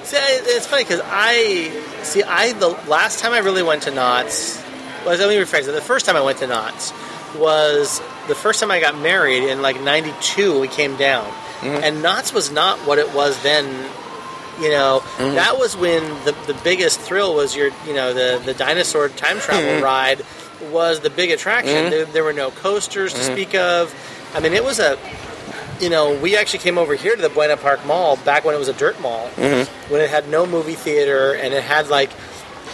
[0.04, 1.70] see it's funny because I
[2.04, 4.62] see I the last time I really went to Knott's
[5.06, 5.72] was let me rephrase it.
[5.72, 6.94] The first time I went to Knott's
[7.36, 10.60] was the first time I got married in like '92.
[10.60, 11.84] We came down, mm-hmm.
[11.84, 13.66] and Knott's was not what it was then.
[14.60, 15.36] You know, mm-hmm.
[15.36, 19.40] that was when the the biggest thrill was your you know the the dinosaur time
[19.40, 19.84] travel mm-hmm.
[19.84, 20.22] ride
[20.72, 21.90] was the big attraction.
[21.90, 23.94] There, there were no coasters to speak of.
[24.36, 24.98] I mean, it was a
[25.82, 28.60] you know, we actually came over here to the Buena Park Mall back when it
[28.60, 29.92] was a dirt mall, Mm-hmm.
[29.92, 32.10] when it had no movie theater and it had like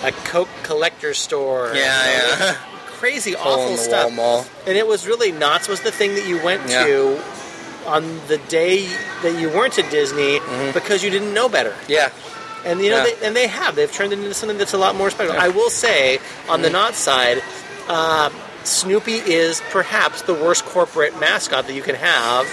[0.04, 1.72] a Coke collector store.
[1.74, 2.56] yeah, yeah.
[3.00, 4.14] Crazy, Hole awful stuff.
[4.14, 4.46] mall.
[4.68, 6.86] And it was really Knott's was the thing that you went Yeah.
[6.86, 7.22] to
[7.88, 8.86] on the day
[9.24, 10.40] that you weren't at Disney
[10.74, 11.74] because you didn't know better.
[11.88, 12.12] Yeah.
[12.66, 13.08] And you know, Mm-hmm.
[13.08, 13.20] Yeah.
[13.22, 13.76] they, and they have.
[13.76, 15.34] They've turned it into something that's a lot more special.
[15.40, 16.62] I will say, on Mm-hmm.
[16.64, 17.42] the Knott side,
[17.88, 18.30] uh,
[18.68, 22.46] Snoopy is perhaps the worst corporate mascot that you can have,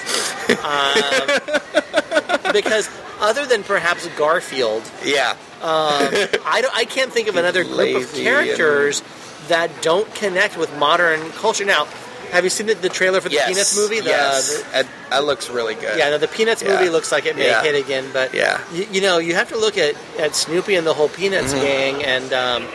[0.65, 2.89] um, because
[3.21, 5.37] other than perhaps Garfield, Yeah.
[5.67, 9.03] I, don't, I can't think of another group of characters
[9.49, 11.65] that don't connect with modern culture.
[11.65, 11.87] Now,
[12.33, 13.49] have you seen the, the trailer for the yes.
[13.49, 14.01] Peanuts movie?
[14.01, 14.63] The, yes.
[14.63, 15.99] the- That, that looks really good.
[15.99, 16.75] yeah, no, the Peanuts Yeah.
[16.79, 17.63] movie looks like it may Yeah.
[17.63, 18.61] hit again, but Yeah.
[18.73, 21.63] you, you know, you have to look at, at Snoopy and the whole Peanuts Mm-hmm.
[21.65, 22.69] gang, and um,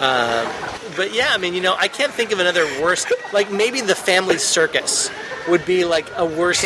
[0.00, 3.06] uh, but yeah, I mean, you know, I can't think of another worse.
[3.32, 5.10] Like maybe the Family Circus
[5.48, 6.64] would be like a worse,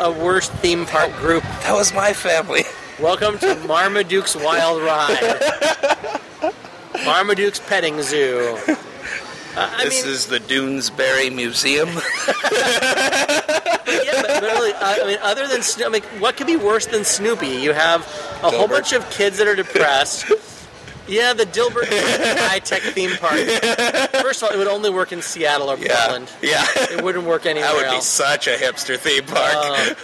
[0.00, 1.42] a worse theme park group.
[1.42, 2.64] That was my family.
[3.00, 6.20] Welcome to Marmaduke's Wild Ride,
[7.04, 8.58] Marmaduke's Petting Zoo.
[9.56, 11.88] Uh, this mean, is the Doonesbury Museum.
[11.88, 12.02] yeah,
[14.22, 17.04] but, really, uh, I mean, other than Snoopy, I mean, what could be worse than
[17.04, 17.46] Snoopy?
[17.48, 18.00] You have
[18.42, 20.26] a whole bunch of kids that are depressed.
[21.06, 21.86] Yeah, the Dilbert
[22.48, 23.38] high tech theme park.
[24.22, 26.32] First of all, it would only work in Seattle or Yeah, Portland.
[26.42, 26.64] yeah.
[26.76, 27.76] It wouldn't work anywhere else.
[27.76, 28.06] That would be else.
[28.06, 29.94] such a hipster theme uh,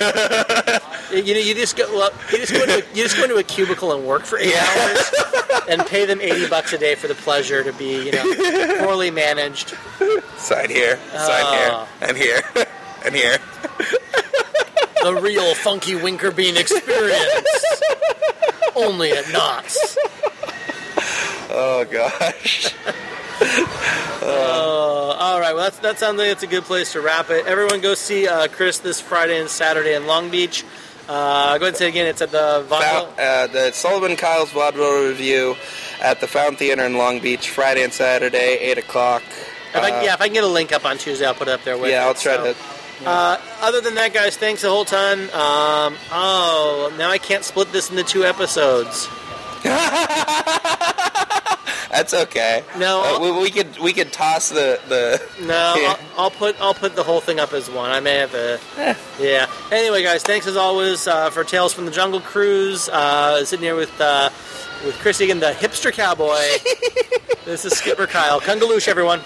[0.70, 0.82] park.
[1.12, 1.90] You know, you just go.
[1.92, 4.38] Well, you just go into a, you just go into a cubicle and work for
[4.38, 5.11] eight hours,
[5.68, 9.11] and pay them eighty bucks a day for the pleasure to be, you know, poorly
[9.11, 9.74] managed.
[10.36, 11.88] sign here, sign Oh.
[12.01, 12.07] Uh.
[12.07, 12.66] here, and here,
[13.07, 13.38] and here.
[15.03, 17.64] The real funky Winkerbean experience,
[18.76, 19.96] only at Knott's.
[21.53, 22.74] Oh gosh.
[24.22, 27.46] Uh, all right, well, that's, that sounds like it's a good place to wrap it.
[27.46, 30.62] Everyone, go see uh, Chris this Friday and Saturday in Long Beach.
[31.09, 32.07] Uh, go ahead and say it again.
[32.07, 33.14] It's at the Vaudeville.
[33.18, 35.57] uh, the Sullivan Kyle's Vaudeville Review
[36.03, 39.22] at the Fountain Theater in Long Beach, Friday and Saturday, 8 o'clock.
[39.74, 41.48] If I, Uh, yeah, if I can get a link up on Tuesday, I'll put
[41.48, 42.09] it up there with yeah, it.
[42.09, 43.09] I'll try So, to.
[43.09, 45.20] Uh, other than that, guys, thanks a whole ton.
[45.30, 49.09] Um, oh, now I can't split this into two episodes.
[51.90, 52.62] That's okay.
[52.78, 55.20] No, Uh, we, we could we could toss the the.
[55.46, 55.96] No, Yeah.
[56.16, 57.90] I'll, I'll put I'll put the whole thing up as one.
[57.90, 58.58] I may have a
[59.20, 59.46] yeah.
[59.72, 62.88] Anyway, guys, thanks as always uh, for Tales from the Jungle Cruise.
[62.88, 64.30] Uh, sitting here with uh,
[64.84, 66.38] with Chris Egan, the hipster cowboy.
[67.44, 68.40] this is Skipper Kyle.
[68.40, 69.20] Kungaloosh, everyone.